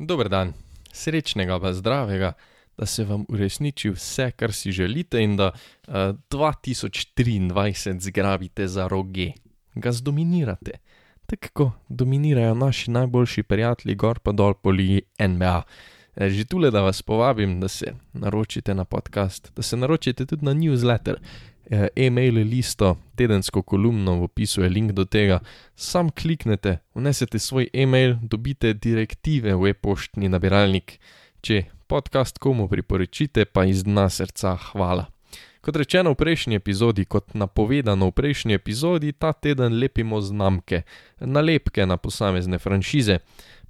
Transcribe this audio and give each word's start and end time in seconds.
Dober 0.00 0.28
dan, 0.32 0.54
srečnega 0.92 1.58
pa 1.60 1.74
zdravega, 1.76 2.32
da 2.78 2.86
se 2.86 3.04
vam 3.04 3.26
uresniči 3.28 3.90
vse, 3.92 4.30
kar 4.32 4.52
si 4.52 4.72
želite, 4.72 5.20
in 5.20 5.36
da 5.36 5.50
uh, 5.52 5.94
2023 6.32 8.00
zgrabite 8.00 8.68
za 8.68 8.86
roge, 8.88 9.32
ga 9.74 9.92
zdominirate. 9.92 10.78
Tako 11.26 11.72
dominirajo 11.88 12.54
naši 12.54 12.90
najboljši 12.90 13.42
prijatelji, 13.42 13.94
gor 13.94 14.18
pa 14.18 14.32
dol 14.32 14.54
po 14.54 14.70
ligi 14.70 15.02
NBA. 15.20 15.62
Že 16.16 16.44
tule, 16.44 16.70
da 16.70 16.80
vas 16.80 17.02
povabim, 17.02 17.60
da 17.60 17.68
se 17.68 17.92
naročite 18.12 18.74
na 18.74 18.84
podcast, 18.84 19.52
da 19.56 19.62
se 19.62 19.76
naročite 19.76 20.26
tudi 20.26 20.44
na 20.44 20.54
newsletter, 20.54 21.14
e-mail 21.70 22.34
listo, 22.34 22.96
tedensko 23.16 23.62
kolumno 23.62 24.16
v 24.20 24.22
opisu 24.28 24.62
je 24.62 24.68
link 24.68 24.92
do 24.92 25.04
tega. 25.04 25.40
Sam 25.76 26.10
kliknete, 26.10 26.78
vnesete 26.94 27.38
svoj 27.38 27.70
e-mail, 27.72 28.16
dobite 28.22 28.74
direktive 28.74 29.54
v 29.54 29.70
e-poštni 29.70 30.28
nabiralnik. 30.28 30.98
Če 31.40 31.64
podcast 31.86 32.38
komu 32.38 32.68
priporočite, 32.68 33.44
pa 33.44 33.64
iz 33.64 33.84
dna 33.86 34.08
srca 34.10 34.56
hvala. 34.70 35.06
Kot 35.60 35.76
rečeno 35.76 36.14
v 36.14 36.16
prejšnji 36.16 36.56
epizodi, 36.56 37.04
kot 37.04 37.34
napovedano 37.36 38.08
v 38.08 38.16
prejšnji 38.16 38.56
epizodi, 38.56 39.12
ta 39.12 39.32
teden 39.32 39.76
lepimo 39.76 40.20
znamke, 40.20 40.82
nalepke 41.20 41.86
na 41.86 42.00
posamezne 42.00 42.58
franšize. 42.58 43.20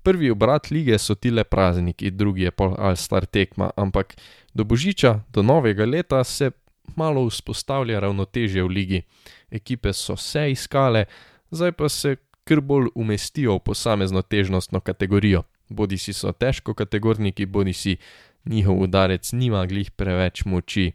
Prvi 0.02 0.30
obrat 0.30 0.70
lige 0.70 0.96
so 0.98 1.14
ti 1.14 1.30
le 1.30 1.44
prazniki, 1.44 2.10
drugi 2.10 2.46
je 2.46 2.50
pol 2.50 2.76
ali 2.78 2.96
star 2.96 3.26
tekma, 3.26 3.70
ampak 3.76 4.14
do 4.54 4.64
božiča, 4.64 5.20
do 5.32 5.42
novega 5.42 5.84
leta 5.84 6.24
se 6.24 6.50
malo 6.96 7.26
vzpostavlja 7.28 8.00
ravnotežje 8.00 8.62
v 8.62 8.68
ligi. 8.68 9.02
Ekipe 9.50 9.92
so 9.92 10.16
se 10.16 10.50
iskale, 10.50 11.04
zdaj 11.50 11.72
pa 11.72 11.88
se 11.88 12.16
kar 12.44 12.60
bolj 12.60 12.88
umestijo 12.94 13.54
v 13.54 13.64
posamezno 13.64 14.22
težnostno 14.22 14.80
kategorijo. 14.80 15.42
Bodi 15.68 15.98
si 15.98 16.12
so 16.12 16.32
težko 16.32 16.74
kategorniki, 16.74 17.46
bodi 17.46 17.72
si 17.72 17.96
njihov 18.44 18.80
udarec 18.82 19.32
nima 19.32 19.66
glih 19.66 19.90
preveč 19.90 20.44
moči. 20.44 20.92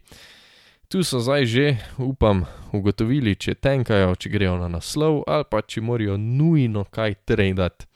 Tu 0.88 1.02
so 1.04 1.18
zdaj 1.20 1.46
že, 1.46 1.76
upam, 1.98 2.44
ugotovili, 2.72 3.34
če 3.34 3.54
tenkajo, 3.54 4.14
če 4.14 4.30
grejo 4.30 4.58
na 4.60 4.68
naslov 4.68 5.24
ali 5.26 5.44
pa 5.50 5.62
če 5.62 5.80
morajo 5.80 6.16
nujno 6.16 6.84
kaj 6.84 7.14
tradati. 7.24 7.86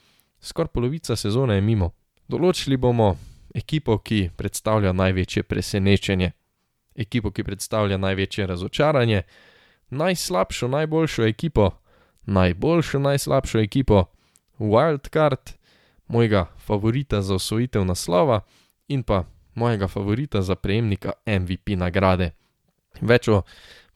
Skoraj 0.41 0.72
polovica 0.72 1.17
sezone 1.17 1.55
je 1.55 1.61
mimo. 1.61 1.92
Določili 2.28 2.77
bomo 2.77 3.17
ekipo, 3.55 3.98
ki 3.98 4.30
predstavlja 4.36 4.92
največje 4.92 5.42
presenečenje 5.42 6.33
ekipo, 7.00 7.30
ki 7.30 7.44
predstavlja 7.44 7.96
največje 7.96 8.46
razočaranje, 8.46 9.22
najslabšo, 9.90 10.68
najboljšo 10.68 11.26
ekipo, 11.26 11.70
najboljšo, 12.26 12.98
najslabšo 12.98 13.58
ekipo, 13.58 14.04
wildcard, 14.58 15.56
mojega 16.08 16.46
favorita 16.58 17.22
za 17.22 17.34
osvojitev 17.34 17.84
naslova 17.84 18.40
in 18.88 19.02
pa 19.02 19.24
mojega 19.54 19.88
favorita 19.88 20.42
za 20.42 20.54
prejemnika 20.54 21.12
MVP 21.26 21.76
nagrade. 21.76 22.30
Več 23.00 23.28
o 23.28 23.42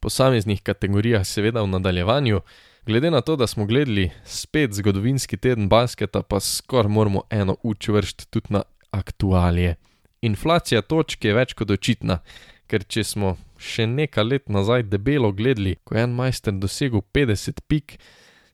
posameznih 0.01 0.63
kategorijah, 0.63 1.25
seveda 1.27 1.63
v 1.63 1.73
nadaljevanju. 1.73 2.41
Glede 2.87 3.11
na 3.11 3.21
to, 3.21 3.37
da 3.37 3.47
smo 3.47 3.65
gledali 3.67 4.11
spet 4.25 4.73
zgodovinski 4.73 5.37
teden 5.37 5.69
basketa, 5.69 6.23
pa 6.23 6.41
skoraj 6.41 6.93
moramo 6.93 7.23
eno 7.31 7.57
učvršt 7.63 8.31
tudi 8.31 8.53
na 8.53 8.63
aktualije. 8.91 9.77
Inflacija 10.21 10.83
točk 10.83 11.25
je 11.25 11.35
več 11.35 11.53
kot 11.53 11.71
očitna 11.71 12.19
ker 12.67 12.85
če 12.85 13.05
smo 13.05 13.37
še 13.59 13.87
nekaj 13.87 14.25
let 14.25 14.49
nazaj 14.49 14.87
debelo 14.89 15.33
gledali, 15.33 15.77
ko 15.85 15.97
je 15.97 16.05
en 16.05 16.15
majster 16.17 16.53
dosegel 16.53 17.03
50 17.15 17.61
pik, 17.69 17.99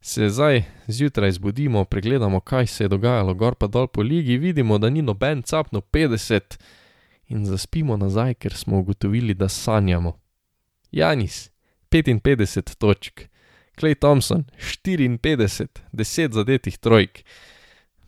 se 0.00 0.28
zdaj 0.33 0.62
zjutraj 0.89 1.33
zbudimo, 1.36 1.84
pregledamo, 1.84 2.41
kaj 2.41 2.67
se 2.67 2.84
je 2.84 2.89
dogajalo 2.89 3.34
gor 3.34 3.55
pa 3.55 3.67
dol 3.67 3.86
po 3.86 4.02
ligi, 4.02 4.39
vidimo, 4.39 4.78
da 4.78 4.91
ni 4.91 5.02
noben 5.02 5.42
capno 5.42 5.80
50 5.80 6.58
in 7.30 7.47
zaspimo 7.47 7.97
nazaj, 7.97 8.34
ker 8.34 8.55
smo 8.55 8.80
ugotovili, 8.80 9.34
da 9.34 9.48
sanjamo. 9.48 10.17
Janis, 10.91 11.50
55 11.91 12.74
točk, 12.79 13.20
Clay 13.80 13.95
Thompson, 13.95 14.45
54, 14.58 15.68
10 15.92 16.33
zadetih 16.33 16.79
trojk. 16.79 17.23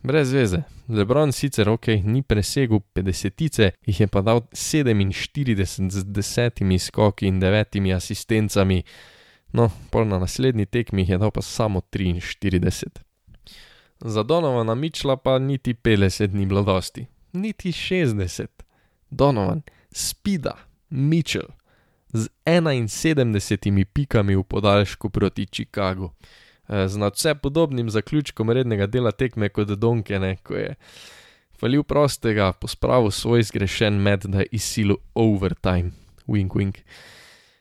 Brez 0.02 0.32
veze, 0.32 0.62
Lebron 0.88 1.32
sicer 1.32 1.68
ok, 1.68 1.86
ni 2.04 2.22
presegel 2.22 2.80
50, 2.94 3.70
jih 3.86 4.00
je 4.00 4.06
pa 4.10 4.22
dal 4.22 4.40
47 4.52 5.90
z 5.90 6.04
10 6.04 6.78
skoki 6.78 7.26
in 7.26 7.38
9 7.40 7.94
asistencami, 7.94 8.82
no, 9.52 9.70
pol 9.90 10.08
na 10.08 10.18
naslednji 10.18 10.66
tekmi 10.66 11.02
jih 11.02 11.14
je 11.14 11.18
dal 11.18 11.30
pa 11.30 11.42
samo 11.42 11.80
43. 11.80 12.90
Za 14.00 14.22
Donovana 14.22 14.74
Mičla 14.74 15.16
pa 15.16 15.38
niti 15.38 15.74
50 15.74 16.34
ni 16.34 16.46
bilo 16.46 16.62
dosti, 16.62 17.06
niti 17.32 17.72
60. 17.72 18.46
Donovan, 19.10 19.62
Spida, 19.92 20.56
Mičel, 20.90 21.46
z 22.12 22.28
71 22.44 23.84
pikami 23.84 24.36
v 24.36 24.42
podaljšku 24.42 25.10
proti 25.10 25.46
Chicagu. 25.46 26.10
Eh, 26.72 26.88
z 26.88 26.96
nadvse 26.96 27.34
podobnim 27.34 27.90
zaključkom 27.90 28.50
rednega 28.50 28.86
dela 28.86 29.10
tekme 29.12 29.48
kot 29.48 29.68
Donkene, 29.68 30.36
ko 30.36 30.54
je 30.54 30.74
falil 31.60 31.82
prostega, 31.82 32.52
pospravil 32.52 33.10
svoj 33.10 33.42
zgrešen 33.42 34.00
med, 34.00 34.24
da 34.24 34.40
je 34.40 34.46
izsilil 34.52 34.96
overtime, 35.14 35.90
wink 36.26 36.54
wink. 36.54 36.78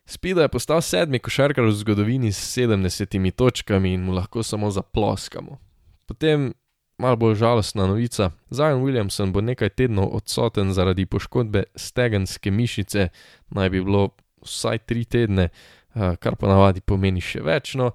Spida 0.05 0.41
je 0.41 0.47
postal 0.47 0.81
sedmi 0.81 1.19
košarkar 1.19 1.65
v 1.65 1.71
zgodovini 1.71 2.31
s 2.31 2.57
70 2.57 3.31
točkami 3.31 3.93
in 3.93 4.03
mu 4.03 4.13
lahko 4.13 4.43
samo 4.43 4.71
zaploskamo. 4.71 5.57
Potem 6.05 6.53
malo 6.97 7.15
bolj 7.15 7.35
žalostna 7.35 7.87
novica, 7.87 8.31
Zion 8.49 8.81
Williamson 8.83 9.31
bo 9.31 9.41
nekaj 9.41 9.69
tednov 9.69 10.15
odsoten 10.15 10.73
zaradi 10.73 11.05
poškodbe 11.05 11.63
stegenske 11.75 12.51
mišice, 12.51 13.09
naj 13.49 13.69
bi 13.69 13.83
bilo 13.83 14.09
vsaj 14.41 14.77
tri 14.77 15.03
tedne, 15.05 15.49
eh, 15.95 16.15
kar 16.15 16.35
pa 16.35 16.47
navadi 16.47 16.81
pomeni 16.81 17.21
še 17.21 17.43
več. 17.43 17.75
No, 17.75 17.91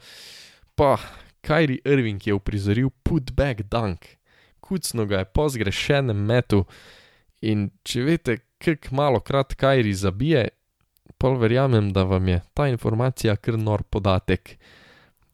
pa 0.76 0.98
Kajri 1.40 1.80
Irving 1.84 2.26
je 2.26 2.34
uprizoril 2.34 2.90
putback 3.02 3.62
dunk, 3.62 4.06
kucno 4.60 5.06
ga 5.06 5.18
je 5.18 5.24
po 5.24 5.48
zgrešenem 5.48 6.18
metu. 6.26 6.64
In 7.40 7.70
če 7.84 8.02
veste, 8.06 8.38
kako 8.58 8.94
malo 8.96 9.20
krat 9.20 9.54
Kajri 9.54 9.94
zabije, 9.94 10.48
pol 11.18 11.38
verjamem, 11.40 11.92
da 11.92 12.04
vam 12.04 12.28
je 12.28 12.40
ta 12.54 12.68
informacija 12.68 13.36
kar 13.36 13.58
nor 13.58 13.82
podatek. 13.82 14.56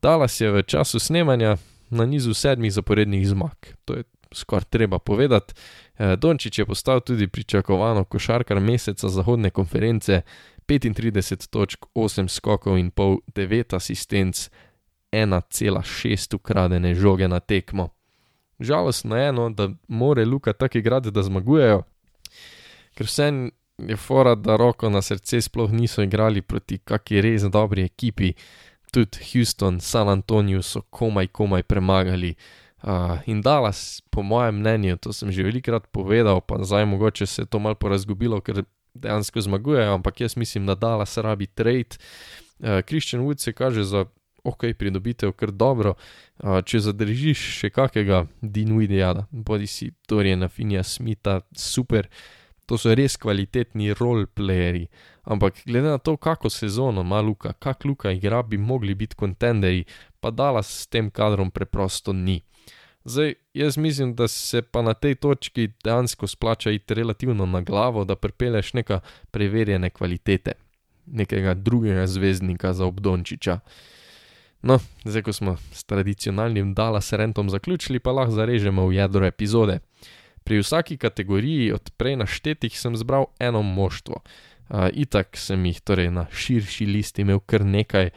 Dallas 0.02 0.40
je 0.40 0.50
v 0.50 0.62
času 0.62 0.98
snemanja 0.98 1.56
na 1.90 2.06
nizu 2.06 2.34
sedmih 2.34 2.72
zaporednih 2.72 3.26
zmag, 3.28 3.72
to 3.84 3.94
je 3.94 4.04
skoraj 4.34 4.64
treba 4.70 4.98
povedati. 4.98 5.54
Eh, 5.98 6.16
Dončić 6.16 6.58
je 6.58 6.66
postal 6.66 7.00
tudi 7.00 7.28
pričakovano 7.28 8.04
košarkar 8.04 8.60
meseca 8.60 9.08
zahodne 9.08 9.50
konference, 9.50 10.22
35 10.66 11.50
točk, 11.50 11.84
8 11.94 12.28
skokov 12.28 12.78
in 12.78 12.90
pol, 12.90 13.18
9 13.34 13.76
asistenc, 13.76 14.48
1,6 15.12 16.34
ukradene 16.34 16.94
žoge 16.94 17.28
na 17.28 17.40
tekmo. 17.40 17.88
Žalostno 18.60 19.16
je 19.16 19.28
eno, 19.28 19.50
da 19.50 19.68
more 19.88 20.24
Luka 20.24 20.52
tako 20.52 20.78
igrati, 20.78 21.10
da 21.10 21.22
zmagujejo, 21.22 21.82
ker 22.94 23.06
vse 23.06 23.32
je 23.78 23.96
fora, 23.96 24.34
da 24.34 24.56
roko 24.56 24.90
na 24.90 25.02
srce 25.02 25.40
sploh 25.40 25.72
niso 25.72 26.02
igrali 26.02 26.42
proti 26.42 26.78
kakšni 26.78 27.20
res 27.20 27.42
dobri 27.42 27.84
ekipi. 27.84 28.32
Tudi 28.92 29.18
Houston, 29.32 29.80
San 29.80 30.08
Antonijo 30.08 30.62
so 30.62 30.82
komaj, 30.90 31.26
komaj 31.26 31.62
premagali. 31.62 32.34
Uh, 32.82 33.18
in 33.26 33.40
Dallas, 33.42 34.02
po 34.10 34.22
mojem 34.22 34.58
mnenju, 34.58 34.96
to 34.96 35.12
sem 35.12 35.30
že 35.32 35.42
velikokrat 35.46 35.86
povedal, 35.94 36.40
pa 36.40 36.58
zdaj 36.66 36.84
mogoče 36.84 37.26
se 37.26 37.42
je 37.42 37.46
to 37.46 37.58
malo 37.58 37.74
porazgubilo, 37.74 38.40
ker 38.40 38.64
dejansko 38.94 39.40
zmagujejo, 39.40 39.94
ampak 39.94 40.20
jaz 40.20 40.36
mislim, 40.36 40.66
da 40.66 40.74
Dallas 40.74 41.16
rabi 41.16 41.46
trade. 41.46 41.96
Uh, 42.58 42.82
Christian 42.82 43.22
Wood 43.22 43.38
se 43.38 43.52
kaže 43.52 43.84
za 43.84 44.04
ok, 44.42 44.72
pridobitev 44.78 45.32
kar 45.32 45.52
dobro. 45.52 45.94
Uh, 46.42 46.60
če 46.64 46.82
zadržiš 46.88 47.42
še 47.60 47.70
kakega 47.70 48.26
Dinuidija, 48.40 49.14
bodi 49.30 49.66
si 49.70 49.92
Torjena, 50.08 50.48
Finja, 50.48 50.82
Smita, 50.82 51.40
super, 51.56 52.08
to 52.66 52.78
so 52.78 52.94
res 52.94 53.16
kvalitetni 53.20 53.92
roleplayeri. 53.98 54.86
Ampak 55.22 55.62
glede 55.66 55.92
na 55.92 55.98
to, 55.98 56.16
kako 56.16 56.50
sezono 56.50 57.00
ima 57.06 57.20
Luka, 57.20 57.52
kak 57.52 57.84
Luka 57.84 58.10
igra, 58.10 58.42
bi 58.42 58.58
mogli 58.58 58.94
biti 58.94 59.16
kontenderi, 59.16 59.84
pa 60.20 60.30
dala 60.30 60.62
s 60.62 60.86
tem 60.86 61.10
kadrom 61.10 61.50
preprosto 61.50 62.12
ni. 62.12 62.40
Zdaj, 63.04 63.34
jaz 63.54 63.76
mislim, 63.76 64.14
da 64.14 64.28
se 64.28 64.62
pa 64.62 64.82
na 64.82 64.94
tej 64.94 65.14
točki 65.14 65.68
dejansko 65.84 66.26
splača 66.26 66.70
iti 66.70 66.94
relativno 66.94 67.46
na 67.46 67.60
glavo, 67.60 68.04
da 68.04 68.16
pripeleš 68.16 68.72
neka 68.72 69.00
preverjene 69.30 69.90
kvalitete, 69.90 70.52
nekega 71.06 71.54
drugega 71.54 72.06
zvezdnika 72.06 72.72
za 72.72 72.86
obdončiča. 72.86 73.58
No, 74.62 74.78
zdaj 75.04 75.22
ko 75.26 75.32
smo 75.32 75.56
s 75.72 75.84
tradicionalnim 75.84 76.74
Dallas 76.74 77.12
Rentom 77.12 77.50
zaključili, 77.50 77.98
pa 77.98 78.12
lahko 78.12 78.32
zarežemo 78.32 78.86
v 78.86 78.94
jedro 78.94 79.26
epizode. 79.26 79.80
Pri 80.44 80.58
vsaki 80.58 80.96
kategoriji 80.96 81.72
od 81.72 81.90
prej 81.96 82.16
naštetih 82.16 82.78
sem 82.78 82.96
zbral 82.96 83.26
eno 83.38 83.62
moštvo. 83.62 84.22
Uh, 84.22 84.88
itak 84.92 85.36
sem 85.36 85.66
jih 85.66 85.80
torej 85.80 86.10
na 86.10 86.26
širši 86.30 86.86
listi 86.86 87.22
imel 87.22 87.42
kar 87.46 87.64
nekaj, 87.66 88.10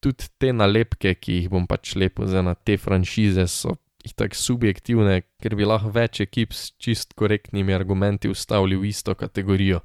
tudi 0.00 0.26
te 0.38 0.52
nalepke, 0.52 1.14
ki 1.14 1.42
jih 1.42 1.50
bom 1.50 1.66
pač 1.66 1.94
lepo 1.96 2.26
za 2.26 2.42
na 2.42 2.54
te 2.54 2.76
franšize, 2.78 3.46
so 3.46 3.78
itak 4.06 4.34
subjektivne, 4.34 5.22
ker 5.42 5.56
bi 5.58 5.66
lahko 5.66 5.90
več 5.94 6.22
ekip 6.26 6.54
s 6.54 6.72
čist 6.78 7.14
korektnimi 7.18 7.74
argumenti 7.74 8.30
ustavili 8.30 8.78
v 8.78 8.90
isto 8.90 9.14
kategorijo. 9.14 9.80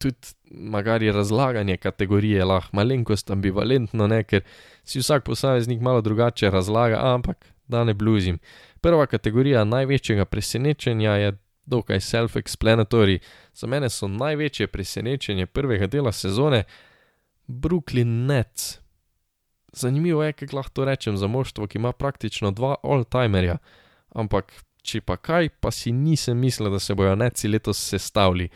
Tudi 0.00 0.32
magari 0.50 1.10
razlaganje 1.12 1.76
kategorije 1.76 2.44
lahko 2.44 2.76
malenkost 2.76 3.30
ambivalentno, 3.30 4.06
ne, 4.08 4.22
ker 4.24 4.44
si 4.84 4.98
vsak 4.98 5.24
posameznik 5.24 5.80
malo 5.80 6.00
drugače 6.00 6.50
razlaga, 6.50 7.00
ampak 7.02 7.46
da 7.68 7.84
ne 7.84 7.94
bluzim. 7.94 8.38
Prva 8.80 9.06
kategorija 9.06 9.64
največjega 9.64 10.24
presenečenja 10.24 11.12
je 11.12 11.32
dokaj 11.66 12.00
self-explanatory. 12.00 13.18
Za 13.54 13.66
mene 13.66 13.90
so 13.90 14.08
največje 14.08 14.66
presenečenje 14.66 15.46
prvega 15.46 15.86
dela 15.86 16.12
sezone 16.12 16.64
Brooklyn 17.46 18.26
Nets. 18.26 18.78
Zanimivo 19.72 20.24
je, 20.24 20.32
kako 20.32 20.56
lahko 20.56 20.84
rečem 20.84 21.16
za 21.16 21.26
moštvo, 21.26 21.66
ki 21.66 21.78
ima 21.78 21.92
praktično 21.92 22.50
dva 22.50 22.74
all-timerja, 22.82 23.58
ampak 24.08 24.52
če 24.82 25.00
pa 25.00 25.16
kaj, 25.16 25.48
pa 25.60 25.70
si 25.70 25.92
nisem 25.92 26.38
mislil, 26.38 26.70
da 26.70 26.78
se 26.78 26.94
bojo 26.94 27.14
Netsi 27.14 27.48
letos 27.48 27.78
sestavili. 27.78 28.48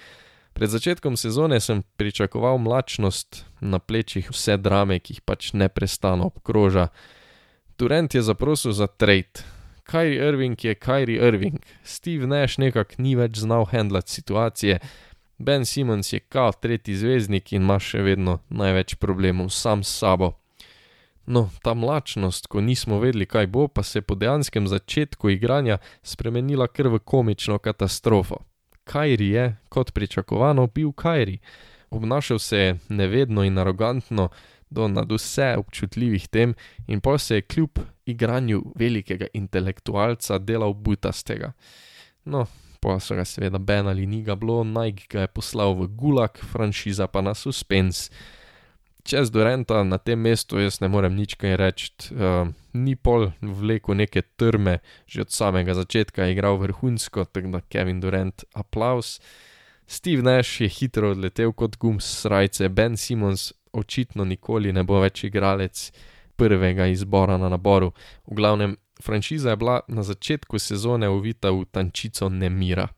Pred 0.55 0.71
začetkom 0.71 1.17
sezone 1.19 1.59
sem 1.61 1.83
pričakoval 1.97 2.59
mlačnost 2.59 3.45
na 3.61 3.79
plečih 3.79 4.31
vse 4.31 4.55
drame, 4.57 5.01
ki 5.03 5.17
jih 5.17 5.23
pač 5.27 5.51
neprestano 5.53 6.31
obkroža. 6.31 6.89
Durant 7.79 8.15
je 8.15 8.23
zaprosil 8.23 8.73
za 8.73 8.87
trade. 8.87 9.43
Kyrie 9.83 10.23
Irving 10.29 10.65
je 10.65 10.75
Kyrie 10.75 11.19
Irving, 11.19 11.59
Steve 11.83 12.27
Nash 12.27 12.59
nekako 12.59 13.03
ni 13.03 13.17
več 13.19 13.43
znal 13.43 13.67
handlati 13.67 14.13
situacije, 14.13 14.79
Ben 15.39 15.67
Simmons 15.67 16.13
je 16.13 16.21
kao 16.21 16.53
tretji 16.53 16.95
zvezdnik 16.97 17.53
in 17.53 17.63
ima 17.63 17.81
še 17.83 18.03
vedno 18.07 18.39
največ 18.49 18.95
problemov 18.95 19.51
sam 19.51 19.83
s 19.83 19.99
sabo. 19.99 20.33
No, 21.27 21.49
ta 21.63 21.75
mlačnost, 21.75 22.47
ko 22.47 22.61
nismo 22.61 23.01
vedeli, 23.03 23.27
kaj 23.27 23.47
bo, 23.47 23.67
pa 23.69 23.83
se 23.83 23.99
je 23.99 24.03
po 24.03 24.15
dejanskem 24.15 24.69
začetku 24.69 25.31
igranja 25.35 25.79
spremenila 26.03 26.69
kar 26.69 26.89
v 26.89 27.01
komično 27.01 27.59
katastrofo. 27.59 28.45
Kajri 28.85 29.29
je, 29.29 29.57
kot 29.69 29.93
pričakovano, 29.93 30.67
bil 30.67 30.93
Kajri. 30.93 31.39
Obnašal 31.91 32.39
se 32.39 32.59
je 32.59 32.79
nevedno 32.89 33.45
in 33.45 33.59
arogantno 33.59 34.29
do 34.71 34.89
nadvse 34.89 35.55
občutljivih 35.59 36.29
tem 36.29 36.55
in 36.87 37.01
pa 37.01 37.19
se 37.19 37.35
je 37.35 37.43
kljub 37.43 37.79
igranju 38.07 38.63
velikega 38.75 39.27
intelektualca 39.33 40.39
delal 40.39 40.75
butastega. 40.75 41.53
No, 42.25 42.47
pa 42.81 42.99
so 43.01 43.15
ga 43.15 43.25
seveda 43.25 43.59
benali, 43.59 44.07
ni 44.07 44.23
ga 44.23 44.35
bilo, 44.35 44.65
Nike 44.65 45.07
ga 45.11 45.25
je 45.25 45.33
poslal 45.33 45.75
v 45.79 45.89
gulag, 45.89 46.39
franšiza 46.53 47.07
pa 47.07 47.21
na 47.21 47.35
suspens. 47.35 48.11
Čez 49.05 49.29
Durenta 49.31 49.83
na 49.85 49.99
tem 49.99 50.17
mestu 50.17 50.57
jaz 50.57 50.81
ne 50.81 50.89
morem 50.89 51.13
nič 51.13 51.35
kaj 51.37 51.59
reči, 51.61 51.91
uh, 52.17 52.49
ni 52.73 52.97
pol 52.97 53.35
vleko 53.45 53.93
neke 53.93 54.23
trme, 54.41 54.79
že 55.05 55.29
od 55.29 55.31
samega 55.31 55.77
začetka 55.77 56.25
je 56.25 56.33
igral 56.33 56.57
vrhunsko, 56.57 57.29
tako 57.29 57.53
da 57.53 57.61
Kevin 57.61 58.01
Durant 58.01 58.49
aplaus. 58.57 59.21
Steve 59.87 60.25
Nash 60.25 60.65
je 60.65 60.69
hitro 60.73 61.13
odletel 61.13 61.53
kot 61.53 61.77
gum 61.77 62.01
s 62.01 62.25
rajce, 62.25 62.73
Ben 62.73 62.97
Simmons 62.97 63.53
očitno 63.77 64.25
nikoli 64.25 64.73
ne 64.73 64.85
bo 64.89 65.03
več 65.05 65.27
igralec 65.29 65.91
prvega 66.41 66.87
izbora 66.89 67.37
na 67.37 67.53
naboru. 67.53 67.93
V 68.25 68.41
glavnem, 68.41 68.79
franšiza 69.05 69.53
je 69.53 69.61
bila 69.61 69.81
na 69.89 70.03
začetku 70.03 70.59
sezone 70.59 71.13
uvita 71.13 71.53
v 71.53 71.69
tančico 71.69 72.33
nemira. 72.33 72.89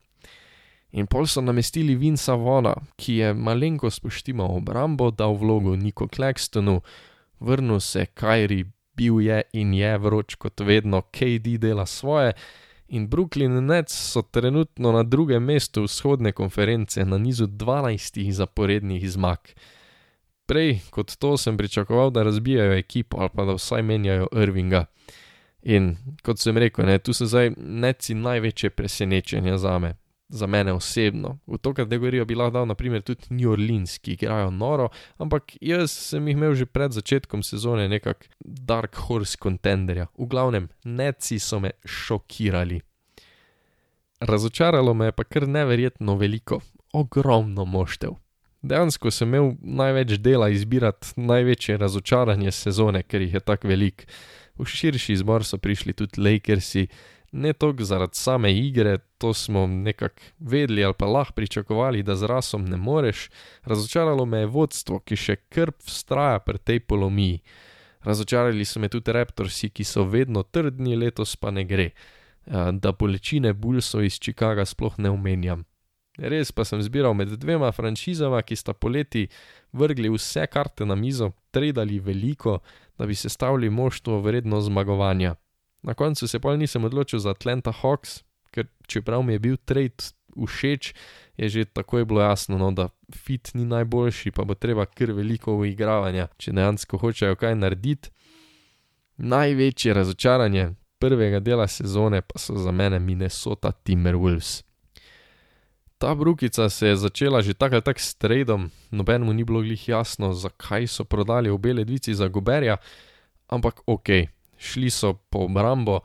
In 0.93 1.07
pol 1.07 1.27
so 1.27 1.41
namestili 1.41 1.95
Vinca 1.95 2.35
Vona, 2.35 2.75
ki 2.97 3.17
je 3.21 3.35
malenko 3.35 3.91
spoštimal 3.91 4.57
obrambo, 4.57 5.11
dal 5.11 5.35
vlogo 5.37 5.77
Niku 5.77 6.09
Claxtonu, 6.09 6.81
vrnil 7.41 7.81
se 7.81 8.07
Kajri, 8.07 8.65
bil 8.97 9.21
je 9.21 9.43
in 9.53 9.75
je 9.75 9.99
vroč 9.99 10.35
kot 10.35 10.61
vedno, 10.61 11.03
KD 11.03 11.59
dela 11.61 11.87
svoje, 11.87 12.33
in 12.89 13.09
Brooklyn 13.09 13.67
Nets 13.67 14.13
so 14.13 14.23
trenutno 14.23 14.93
na 14.93 15.03
drugem 15.03 15.45
mestu 15.45 15.83
vzhodne 15.83 16.33
konference 16.33 17.05
na 17.05 17.19
nizu 17.19 17.47
12 17.47 18.33
zaporednih 18.33 19.11
zmag. 19.11 19.39
Prej 20.47 20.79
kot 20.91 21.17
to 21.19 21.37
sem 21.37 21.57
pričakoval, 21.57 22.11
da 22.11 22.23
razbijajo 22.23 22.73
ekipo 22.73 23.19
ali 23.21 23.31
pa 23.35 23.45
da 23.45 23.53
vsaj 23.53 23.83
menjajo 23.83 24.29
Irvinga. 24.33 24.85
In 25.63 25.97
kot 26.23 26.39
sem 26.39 26.57
rekel, 26.57 26.87
ne, 26.87 26.99
tu 26.99 27.13
so 27.13 27.27
zdaj 27.27 27.51
neci 27.59 28.15
največje 28.15 28.71
presenečenje 28.71 29.59
za 29.59 29.79
me, 29.79 29.97
za 30.29 30.47
mene 30.47 30.73
osebno. 30.73 31.39
V 31.47 31.59
to 31.59 31.75
kategorijo 31.75 32.25
bi 32.25 32.35
lahko 32.35 32.51
dal 32.51 32.67
naprimer 32.67 33.03
tudi 33.03 33.27
New 33.31 33.51
Orleans, 33.51 33.99
ki 33.99 34.13
igrajo 34.13 34.51
noro, 34.51 34.89
ampak 35.19 35.57
jaz 35.61 35.91
sem 35.91 36.29
jih 36.29 36.37
imel 36.37 36.55
že 36.55 36.67
pred 36.67 36.93
začetkom 36.93 37.43
sezone 37.43 37.89
nekak 37.89 38.29
Dark 38.41 38.97
Horse 39.07 39.39
contenderja. 39.43 40.07
V 40.19 40.27
glavnem, 40.27 40.69
neci 40.85 41.39
so 41.39 41.61
me 41.61 41.71
šokirali. 41.85 42.81
Razočaralo 44.21 44.95
me 44.95 45.11
je 45.11 45.13
pa 45.13 45.25
kar 45.25 45.49
neverjetno 45.49 46.17
veliko, 46.17 46.61
ogromno 46.93 47.65
moštev. 47.65 48.17
Dejansko 48.63 49.11
sem 49.11 49.29
imel 49.29 49.53
največ 49.61 50.17
dela 50.19 50.49
izbirati 50.49 51.13
največje 51.21 51.77
razočaranje 51.77 52.51
sezone, 52.53 53.03
ker 53.03 53.23
jih 53.23 53.35
je 53.35 53.41
tako 53.41 53.69
velik. 53.69 54.07
V 54.59 54.65
širši 54.65 55.13
izbor 55.13 55.45
so 55.45 55.59
prišli 55.59 55.93
tudi 55.93 56.21
Lakersi, 56.21 56.87
ne 57.37 57.53
toliko 57.53 57.85
zaradi 57.85 58.17
same 58.17 58.53
igre, 58.57 58.99
to 59.19 59.35
smo 59.35 59.67
nekako 59.67 60.21
vedeli 60.39 60.85
ali 60.85 60.95
pa 60.99 61.07
lahko 61.07 61.35
pričakovali, 61.35 62.03
da 62.03 62.17
z 62.17 62.27
rasom 62.27 62.65
ne 62.65 62.77
moreš. 62.77 63.29
Razočaralo 63.65 64.25
me 64.25 64.39
je 64.39 64.47
vodstvo, 64.47 64.99
ki 64.99 65.17
še 65.17 65.37
krp 65.37 65.83
vztraja 65.85 66.39
pri 66.39 66.59
tej 66.59 66.81
polomiji. 66.81 67.41
Razočarali 68.07 68.65
so 68.65 68.81
me 68.81 68.89
tudi 68.89 69.13
Raptorsi, 69.13 69.71
ki 69.71 69.85
so 69.85 70.05
vedno 70.05 70.43
trdni, 70.43 70.97
letos 70.97 71.37
pa 71.37 71.51
ne 71.51 71.65
gre. 71.65 71.91
Da 72.73 72.93
bolečine 72.93 73.53
Bullsov 73.53 74.05
iz 74.07 74.21
Chicaga 74.23 74.65
sploh 74.65 74.99
ne 74.99 75.11
omenjam. 75.11 75.65
Res 76.17 76.53
pa 76.53 76.65
sem 76.65 76.81
zbiral 76.81 77.13
med 77.15 77.35
dvema 77.37 77.73
franšizama, 77.73 78.41
ki 78.43 78.57
sta 78.57 78.73
poleti 78.73 79.27
vrgli 79.77 80.09
vse 80.15 80.47
karte 80.49 80.87
na 80.87 80.95
mizo, 80.97 81.33
tradali 81.51 81.99
veliko, 82.01 82.61
da 82.99 83.07
bi 83.07 83.15
se 83.15 83.29
stavili 83.29 83.71
moštvo 83.71 84.21
vredno 84.25 84.61
zmagovanja. 84.61 85.35
Na 85.87 85.95
koncu 85.95 86.27
se 86.29 86.41
pa 86.43 86.57
nisem 86.59 86.85
odločil 86.85 87.23
za 87.23 87.31
Atlanta 87.31 87.71
Hawks, 87.71 88.25
ker 88.51 88.67
čeprav 88.91 89.23
mi 89.23 89.37
je 89.37 89.39
bil 89.39 89.57
trade 89.57 90.11
všeč, 90.35 90.93
je 91.39 91.47
že 91.49 91.65
takoj 91.65 92.05
bilo 92.05 92.21
jasno, 92.21 92.59
no, 92.59 92.73
da 92.75 92.89
fit 93.15 93.55
ni 93.55 93.65
najboljši, 93.65 94.35
pa 94.35 94.45
bo 94.45 94.55
treba 94.59 94.87
kar 94.87 95.15
veliko 95.15 95.55
uigravanja, 95.57 96.29
če 96.37 96.53
dejansko 96.53 96.99
hočejo 96.99 97.39
kaj 97.39 97.55
narediti. 97.55 98.11
Največje 99.17 99.95
razočaranje 99.95 100.75
prvega 100.99 101.41
dela 101.41 101.69
sezone 101.69 102.21
pa 102.21 102.39
so 102.39 102.59
za 102.59 102.73
mene 102.73 102.99
Minnesota 102.99 103.73
Timberwolves. 103.73 104.63
Ta 105.99 106.15
brukica 106.15 106.69
se 106.69 106.89
je 106.89 106.97
začela 106.97 107.41
že 107.41 107.55
tako 107.55 107.75
ali 107.75 107.83
tako 107.83 108.01
s 108.01 108.15
tradom, 108.15 108.71
nobenemu 108.91 109.33
ni 109.33 109.45
bilo 109.45 109.61
glih 109.61 109.89
jasno, 109.89 110.33
zakaj 110.33 110.87
so 110.87 111.05
prodali 111.05 111.49
obe 111.51 111.73
ledvici 111.73 112.15
za 112.15 112.29
Goberja, 112.29 112.77
ampak 113.49 113.81
ok, 113.87 114.09
šli 114.59 114.91
so 114.91 115.13
po 115.15 115.39
obrambo 115.39 116.01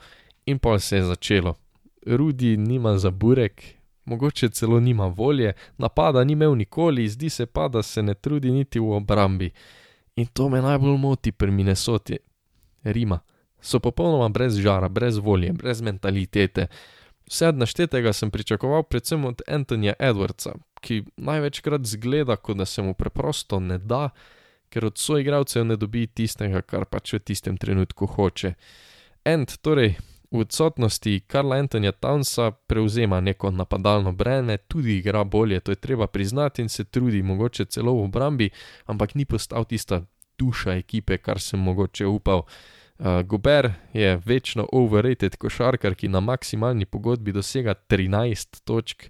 in 0.45 0.59
pa 0.59 0.79
se 0.79 0.95
je 0.95 1.03
začelo. 1.03 1.55
Rudi 2.05 2.57
nima 2.57 2.97
za 2.97 3.11
burek, 3.11 3.63
mogoče 4.05 4.49
celo 4.49 4.79
nima 4.79 5.07
volje, 5.07 5.53
napada 5.77 6.23
ni 6.23 6.33
imel 6.33 6.55
nikoli, 6.55 7.09
zdi 7.09 7.29
se 7.29 7.45
pa, 7.45 7.67
da 7.67 7.83
se 7.83 8.03
ne 8.03 8.13
trudi 8.13 8.51
niti 8.51 8.79
v 8.79 8.91
obrambi. 8.91 9.51
In 10.15 10.25
to 10.25 10.49
me 10.49 10.61
najbolj 10.61 10.97
moti 10.97 11.31
pri 11.31 11.51
Minnesoti. 11.51 12.17
Rima. 12.83 13.19
So 13.61 13.79
popolnoma 13.79 14.29
brez 14.29 14.57
žara, 14.57 14.89
brez 14.89 15.17
volje, 15.17 15.53
brez 15.53 15.81
mentalitete. 15.81 16.67
Vse 17.29 17.47
od 17.47 17.57
naštetega 17.57 18.13
sem 18.13 18.31
pričakoval 18.31 18.83
predvsem 18.83 19.25
od 19.25 19.41
Antonija 19.47 19.93
Edwardsa, 19.99 20.55
ki 20.81 21.03
največkrat 21.17 21.85
zgleda, 21.85 22.35
kot 22.35 22.57
da 22.57 22.65
se 22.65 22.81
mu 22.81 22.93
preprosto 22.93 23.59
ne 23.59 23.77
da, 23.77 24.09
ker 24.71 24.87
od 24.87 24.97
soigralcev 24.97 25.65
ne 25.67 25.75
dobi 25.77 26.07
tistega, 26.07 26.63
kar 26.63 26.87
pač 26.87 27.17
v 27.17 27.19
tistem 27.19 27.59
trenutku 27.59 28.07
hoče. 28.07 28.55
Ant, 29.27 29.59
torej 29.61 29.97
v 30.31 30.39
odsotnosti 30.39 31.19
Karla 31.27 31.59
Antonija 31.59 31.91
Townsa, 31.91 32.51
prevzema 32.51 33.19
neko 33.19 33.51
napadalno 33.51 34.11
breme, 34.11 34.57
tudi 34.57 34.97
igra 34.97 35.23
bolje, 35.23 35.59
to 35.59 35.71
je 35.71 35.75
treba 35.75 36.07
priznati 36.07 36.61
in 36.61 36.69
se 36.69 36.83
trudi, 36.83 37.21
mogoče 37.21 37.65
celo 37.65 37.93
v 37.93 38.03
obrambi, 38.03 38.49
ampak 38.85 39.15
ni 39.15 39.25
postal 39.25 39.65
tista 39.65 40.01
duša 40.39 40.73
ekipe, 40.73 41.17
kar 41.17 41.39
sem 41.39 41.59
mogoče 41.59 42.07
upal. 42.07 42.45
Uh, 43.01 43.21
Gober 43.25 43.73
je 43.93 44.19
večno 44.25 44.67
overrated 44.71 45.35
košarkar, 45.35 45.95
ki 45.95 46.07
na 46.07 46.19
maksimalni 46.19 46.85
pogodbi 46.85 47.31
dosega 47.31 47.73
13 47.73 48.61
točk, 48.63 49.09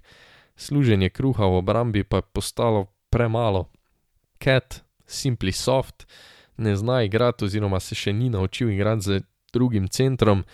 služenje 0.56 1.10
kruha 1.10 1.46
v 1.46 1.60
obrambi 1.62 2.04
pa 2.04 2.16
je 2.16 2.28
postalo 2.32 2.86
premalo. 3.10 3.68
Cat, 4.44 4.82
simply 5.12 5.52
soft, 5.52 6.06
ne 6.56 6.76
zna 6.76 7.02
igrati 7.02 7.44
oziroma 7.44 7.80
se 7.80 7.94
še 7.94 8.12
ni 8.12 8.30
naučil 8.30 8.70
igrati 8.70 9.02
z 9.02 9.20
drugim 9.52 9.88
centrom, 9.88 10.44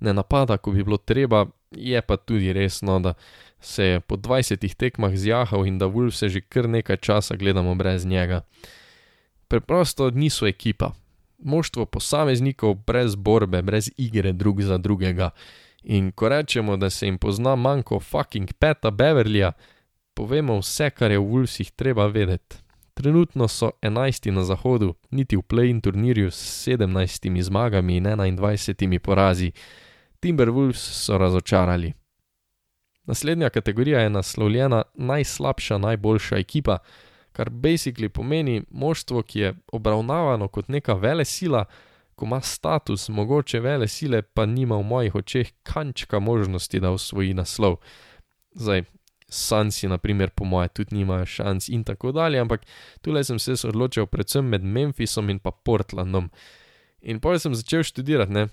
ne 0.00 0.14
napada, 0.14 0.56
ko 0.56 0.72
bi 0.72 0.84
bilo 0.84 0.96
treba, 0.96 1.46
je 1.70 2.00
pa 2.02 2.16
tudi 2.16 2.52
resno, 2.52 3.00
da 3.00 3.14
se 3.60 3.84
je 3.84 4.00
po 4.00 4.16
20 4.16 4.74
tekmah 4.76 5.14
zjahal 5.16 5.66
in 5.66 5.78
da 5.78 5.86
Wolf 5.86 6.14
se 6.14 6.28
že 6.28 6.40
kar 6.40 6.68
nekaj 6.68 6.96
časa 6.96 7.36
gledamo 7.36 7.74
brez 7.74 8.06
njega. 8.06 8.42
Preprosto 9.48 10.10
niso 10.10 10.46
ekipa 10.46 10.92
moštvo 11.44 11.86
posameznikov 11.86 12.74
brez 12.74 13.14
borbe, 13.16 13.62
brez 13.62 13.90
igre 13.96 14.32
drug 14.32 14.62
za 14.62 14.78
drugega. 14.78 15.30
In 15.82 16.12
ko 16.12 16.28
rečemo, 16.28 16.76
da 16.76 16.90
se 16.90 17.06
jim 17.06 17.18
pozna 17.18 17.56
manjko 17.56 18.00
fucking 18.00 18.52
peta 18.52 18.90
Beverlyja, 18.90 19.52
povemo 20.14 20.58
vse, 20.58 20.90
kar 20.90 21.10
je 21.10 21.18
v 21.18 21.24
Wolvesih 21.24 21.70
treba 21.76 22.06
vedeti. 22.06 22.63
Trenutno 22.94 23.48
so 23.48 23.70
enajsti 23.82 24.30
na 24.30 24.44
zahodu, 24.44 24.94
niti 25.10 25.36
v 25.36 25.42
play-in 25.42 25.80
turnirju 25.80 26.30
s 26.30 26.62
sedemnajstimi 26.64 27.42
zmagami 27.42 27.96
in 27.96 28.06
enaindvajsetimi 28.06 28.98
porazi. 28.98 29.52
Timberwolves 30.20 30.78
so 30.78 31.18
razočarali. 31.18 31.92
Naslednja 33.06 33.50
kategorija 33.50 34.00
je 34.00 34.10
naslovljena 34.10 34.82
Najslabša, 34.94 35.78
najboljša 35.78 36.36
ekipa, 36.36 36.78
kar 37.32 37.50
basically 37.50 38.08
pomeni 38.08 38.62
moštvo, 38.70 39.22
ki 39.22 39.40
je 39.40 39.54
obravnavano 39.72 40.48
kot 40.48 40.68
neka 40.68 40.94
velesila, 40.94 41.64
ko 42.14 42.24
ima 42.24 42.40
status 42.40 43.08
mogoče 43.08 43.60
velesile, 43.60 44.22
pa 44.22 44.46
nima 44.46 44.76
v 44.76 44.82
mojih 44.82 45.14
očeh 45.14 45.50
kančka 45.62 46.18
možnosti, 46.18 46.80
da 46.80 46.90
osvoji 46.90 47.34
naslov. 47.34 47.76
Zdaj, 48.54 48.84
Sunsi, 49.34 49.88
na 49.90 49.98
primer, 49.98 50.30
po 50.30 50.46
moje 50.48 50.68
tudi 50.68 50.96
nimajo 50.96 51.26
šans 51.26 51.68
in 51.68 51.84
tako 51.84 52.12
dalje, 52.14 52.40
ampak 52.40 52.66
tule 53.02 53.24
sem 53.24 53.38
se 53.38 53.58
odločil 53.68 54.06
predvsem 54.06 54.46
med 54.46 54.64
Memphisom 54.64 55.30
in 55.30 55.38
pa 55.42 55.50
Portlandom. 55.50 56.30
In 57.02 57.20
potem 57.20 57.38
sem 57.38 57.54
začel 57.58 57.82
študirati, 57.84 58.32
ne. 58.32 58.46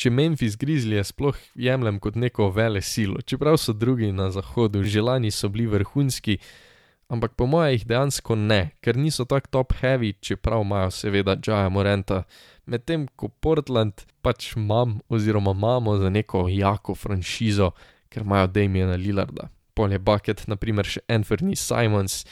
Če 0.00 0.08
Memphis 0.10 0.56
Grizzlije 0.56 1.02
sploh 1.04 1.36
jemljem 1.54 1.98
kot 2.00 2.16
neko 2.16 2.48
velesilo, 2.54 3.20
čeprav 3.20 3.58
so 3.60 3.74
drugi 3.76 4.08
na 4.12 4.30
zahodu 4.32 4.80
že 4.82 5.02
lani 5.04 5.30
so 5.30 5.50
bili 5.52 5.66
vrhunski, 5.68 6.38
ampak 7.12 7.36
po 7.36 7.46
moje 7.46 7.74
jih 7.74 7.84
dejansko 7.90 8.38
ne, 8.40 8.60
ker 8.80 8.96
niso 8.96 9.26
tako 9.28 9.52
top 9.52 9.74
heavy, 9.82 10.14
čeprav 10.20 10.64
imajo 10.64 10.90
seveda 10.90 11.36
Jaya 11.36 11.68
Moranta. 11.68 12.22
Medtem 12.66 13.04
ko 13.16 13.28
Portland 13.28 14.06
pač 14.24 14.54
imam 14.56 14.96
oziroma 15.08 15.52
imamo 15.52 15.98
za 16.00 16.10
neko 16.10 16.46
jako 16.48 16.94
franšizo, 16.94 17.70
ker 18.08 18.24
imajo 18.24 18.46
Damiana 18.46 18.96
Lillarda. 18.96 19.50
Pol 19.76 19.92
je 19.92 20.00
Bucket 20.00 20.46
na 20.48 20.56
primer 20.56 20.88
še 20.88 21.04
Anthony 21.12 21.52
Simons, 21.52 22.24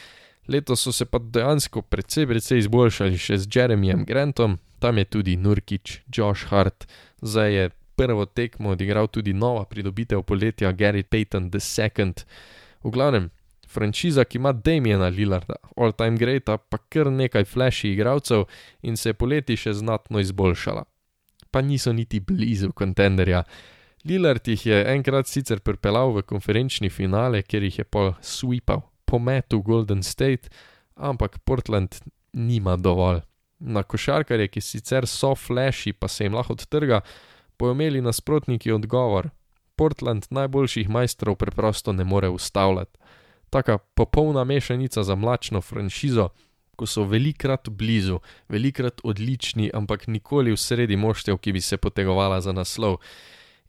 letos 0.49 0.81
so 0.81 0.93
se 0.97 1.05
pa 1.05 1.21
dejansko 1.21 1.85
precej, 1.85 2.25
precej 2.31 2.65
izboljšali 2.65 3.21
še 3.21 3.37
z 3.45 3.51
Jeremyjem 3.53 4.07
Grantom, 4.09 4.57
tam 4.81 4.99
je 4.99 5.05
tudi 5.05 5.37
Nurkic, 5.37 6.01
Josh 6.09 6.49
Hart, 6.49 6.89
zdaj 7.21 7.53
je 7.53 7.71
prvo 7.97 8.25
tekmo 8.25 8.73
odigral 8.73 9.07
tudi 9.13 9.37
nova 9.37 9.65
pridobitev 9.65 10.25
poletja 10.25 10.73
Gary 10.73 11.05
Payton 11.05 11.51
second. 11.61 12.25
V 12.83 12.91
glavnem, 12.91 13.31
franšiza, 13.69 14.25
ki 14.25 14.39
ima 14.39 14.53
Damiana 14.53 15.09
Lillarda, 15.09 15.57
all 15.77 15.93
time 15.93 16.17
greata, 16.17 16.57
pa 16.59 16.79
kar 16.79 17.11
nekaj 17.13 17.45
flashy 17.45 17.93
igralcev 17.93 18.45
in 18.83 18.97
se 18.97 19.13
je 19.13 19.15
poleti 19.15 19.57
še 19.57 19.73
znatno 19.73 20.21
izboljšala. 20.21 20.85
Pa 21.51 21.63
niso 21.63 21.93
niti 21.93 22.21
blizu 22.21 22.73
kontenderja. 22.73 23.45
Lillard 24.05 24.49
jih 24.49 24.67
je 24.67 24.79
enkrat 24.93 25.27
sicer 25.27 25.63
pripeljal 25.65 26.11
v 26.13 26.23
konferenčni 26.29 26.91
finale, 26.93 27.41
kjer 27.43 27.65
jih 27.65 27.79
je 27.79 27.85
pol 27.85 28.11
sweepal, 28.21 28.83
po 29.09 29.19
metu 29.19 29.63
Golden 29.65 30.03
State, 30.03 30.51
ampak 30.95 31.39
Portland 31.45 31.97
nima 32.33 32.77
dovolj. 32.77 33.23
Na 33.59 33.83
košarkarje, 33.83 34.51
ki 34.53 34.61
sicer 34.61 35.07
so 35.09 35.33
flashy, 35.35 35.95
pa 35.97 36.09
se 36.09 36.27
jim 36.27 36.35
lahko 36.37 36.53
odtrga, 36.53 37.01
bojo 37.59 37.73
imeli 37.73 38.03
nasprotniki 38.05 38.73
odgovor. 38.73 39.31
Portland 39.77 40.27
najboljših 40.31 40.89
majstrov 40.89 41.39
preprosto 41.41 41.93
ne 41.93 42.05
more 42.05 42.29
ustavljati. 42.29 42.99
Taka 43.51 43.79
popolna 43.79 44.45
mešanica 44.45 45.03
za 45.03 45.15
mlačno 45.15 45.61
franšizo, 45.61 46.29
ko 46.77 46.87
so 46.87 47.05
velikokrat 47.09 47.69
blizu, 47.69 48.19
velikokrat 48.49 49.01
odlični, 49.05 49.71
ampak 49.75 50.07
nikoli 50.07 50.53
v 50.53 50.61
sredi 50.61 50.97
moštev, 50.97 51.39
ki 51.39 51.53
bi 51.53 51.61
se 51.61 51.77
potegovala 51.77 52.41
za 52.41 52.53
naslov. 52.53 52.99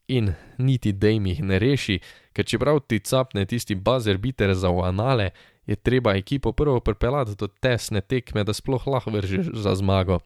In 0.08 0.34
niti 0.58 0.92
Dame 0.94 1.30
jih 1.34 1.42
ne 1.44 1.60
reši, 1.60 2.00
ker 2.34 2.46
čeprav 2.46 2.80
ti 2.88 3.00
capne 3.00 3.46
tisti 3.46 3.76
buzzer 3.76 4.18
beater 4.22 4.54
za 4.54 4.70
v 4.70 4.84
anale, 4.86 5.32
je 5.66 5.76
treba 5.76 6.14
ekipo 6.16 6.52
prvo 6.52 6.80
pripeljati 6.80 7.36
do 7.36 7.48
tesne 7.48 8.02
tekme, 8.02 8.44
da 8.44 8.54
sploh 8.54 8.88
lahko 8.88 9.12
vržeš 9.12 9.50
za 9.54 9.76
zmago. 9.76 10.20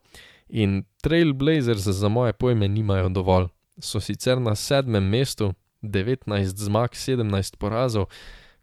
In 0.50 0.84
Trailblazers 1.02 1.88
za 1.88 2.10
moje 2.10 2.34
pojme 2.34 2.68
nimajo 2.68 3.10
dovolj. 3.10 3.48
So 3.80 4.00
sicer 4.00 4.42
na 4.42 4.56
sedmem 4.56 5.04
mestu, 5.04 5.54
devetnajst 5.82 6.58
zmag, 6.58 6.96
sedemnajst 6.96 7.58
porazov, 7.58 8.10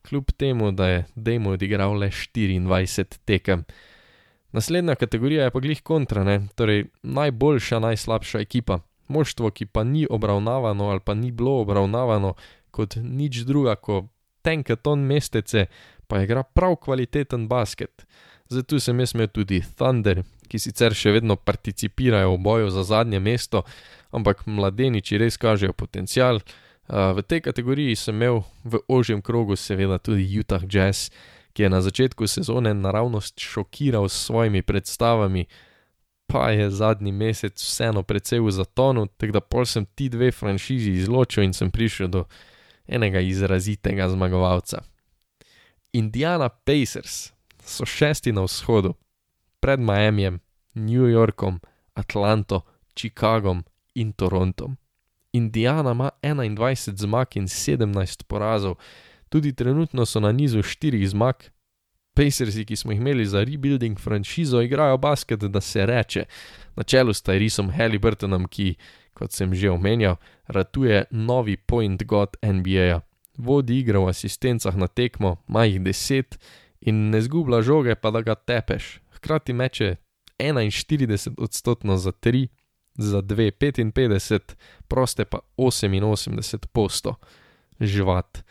kljub 0.08 0.32
temu, 0.36 0.72
da 0.72 0.88
je 0.88 1.04
Dame 1.14 1.48
odigral 1.48 1.96
le 1.98 2.10
štiriindvajset 2.10 3.20
tekem. 3.24 3.64
Naslednja 4.52 4.94
kategorija 4.94 5.44
je 5.44 5.50
pa 5.50 5.60
glih 5.60 5.82
kontra, 5.82 6.24
ne, 6.24 6.40
torej 6.54 6.86
najboljša, 7.02 7.78
najslabša 7.78 8.40
ekipa. 8.40 8.78
Moštvo, 9.08 9.50
ki 9.50 9.66
pa 9.66 9.84
ni 9.84 10.06
obravnavano 10.10 10.90
ali 10.90 11.00
pa 11.00 11.14
ni 11.14 11.30
bilo 11.32 11.60
obravnavano 11.60 12.34
kot 12.70 12.96
nič 12.96 13.44
drugega 13.48 13.76
ko 13.76 14.08
tenketon 14.42 15.02
mestece, 15.02 15.66
pa 16.06 16.22
igra 16.22 16.42
prav 16.42 16.76
kvaliteten 16.76 17.48
basket. 17.48 18.06
Zdaj 18.48 18.62
tu 18.62 18.80
sem 18.80 19.00
jaz 19.00 19.14
imel 19.14 19.28
tudi 19.28 19.62
Thunder, 19.78 20.22
ki 20.46 20.58
sicer 20.62 20.94
še 20.94 21.16
vedno 21.16 21.34
participirajo 21.36 22.36
v 22.36 22.42
boju 22.42 22.70
za 22.70 22.84
zadnje 22.86 23.18
mesto, 23.18 23.64
ampak 24.14 24.46
mladeniči 24.46 25.18
res 25.18 25.36
kažejo 25.36 25.74
potencial. 25.74 26.40
v 26.88 27.22
tej 27.26 27.40
kategoriji 27.42 27.96
sem 27.98 28.14
imel 28.14 28.46
v 28.62 28.78
ožjem 28.86 29.18
krogu 29.22 29.56
seveda 29.58 29.98
tudi 29.98 30.22
Utah 30.38 30.62
Jazz, 30.62 31.10
ki 31.52 31.66
je 31.66 31.68
na 31.68 31.80
začetku 31.82 32.26
sezone 32.26 32.74
naravnost 32.74 33.40
šokiral 33.40 34.08
s 34.08 34.30
svojimi 34.30 34.62
predstavami, 34.62 35.46
pa 36.26 36.50
je 36.50 36.70
zadnji 36.70 37.12
mesec 37.12 37.62
vseeno 37.62 38.02
precej 38.02 38.40
v 38.40 38.50
zatonu, 38.50 39.06
tako 39.06 39.32
da 39.32 39.40
pol 39.40 39.66
sem 39.66 39.86
ti 39.86 40.08
dve 40.08 40.32
franšizi 40.32 40.90
izločil 40.90 41.44
in 41.44 41.52
sem 41.52 41.70
prišel 41.70 42.08
do 42.08 42.24
enega 42.86 43.20
izrazitega 43.20 44.08
zmagovalca. 44.08 44.82
Indiana 45.92 46.48
Pacers 46.48 47.32
so 47.64 47.86
šesti 47.86 48.32
na 48.32 48.42
vzhodu, 48.42 48.94
pred 49.60 49.80
Miamijem, 49.80 50.40
New 50.74 51.06
Yorkom, 51.08 51.60
Atlanto, 51.94 52.60
Chicagom 52.94 53.64
in 53.94 54.12
Torontom. 54.12 54.76
Indiana 55.32 55.90
ima 55.90 56.10
enaindvajset 56.22 56.98
zmag 56.98 57.36
in 57.36 57.48
sedemnajst 57.48 58.28
porazov, 58.28 58.76
tudi 59.28 59.52
trenutno 59.52 60.06
so 60.06 60.20
na 60.20 60.32
nizu 60.32 60.62
štirih 60.62 61.08
zmag. 61.08 61.34
Pacersi, 62.16 62.64
ki 62.64 62.76
smo 62.76 62.94
jih 62.94 63.00
imeli 63.00 63.26
za 63.26 63.44
rebuilding 63.44 63.98
franšizo, 64.00 64.62
igrajo 64.64 64.96
basket, 64.96 65.40
da 65.40 65.60
se 65.60 65.86
reče. 65.86 66.24
Na 66.76 66.82
čelu 66.82 67.12
s 67.14 67.22
Tyreseom 67.22 67.70
Haliburtonom, 67.76 68.48
ki, 68.48 68.74
kot 69.14 69.32
sem 69.32 69.54
že 69.54 69.70
omenjal, 69.70 70.16
ratuje 70.48 71.04
novi 71.10 71.56
point 71.56 72.04
god 72.04 72.36
NBA-ja. 72.42 73.00
Vodi 73.36 73.78
igro 73.78 74.06
v 74.06 74.14
asistencah 74.14 74.76
na 74.76 74.88
tekmo, 74.88 75.36
ima 75.48 75.64
jih 75.64 75.80
deset 75.84 76.38
in 76.80 77.10
ne 77.10 77.18
izgublja 77.18 77.60
žoge, 77.62 77.94
pa 77.94 78.10
da 78.10 78.22
ga 78.24 78.34
tepeš. 78.34 79.00
Hkrati 79.18 79.52
meče 79.52 79.96
enainštiridesetodstotno 80.38 81.96
za 81.96 82.12
tri, 82.12 82.48
za 82.94 83.20
dve 83.20 83.50
petinpetdeset, 83.50 84.56
proste 84.88 85.24
pa 85.24 85.38
oseminosemdeset 85.56 86.66
posto. 86.72 87.14
Žvat. 87.80 88.42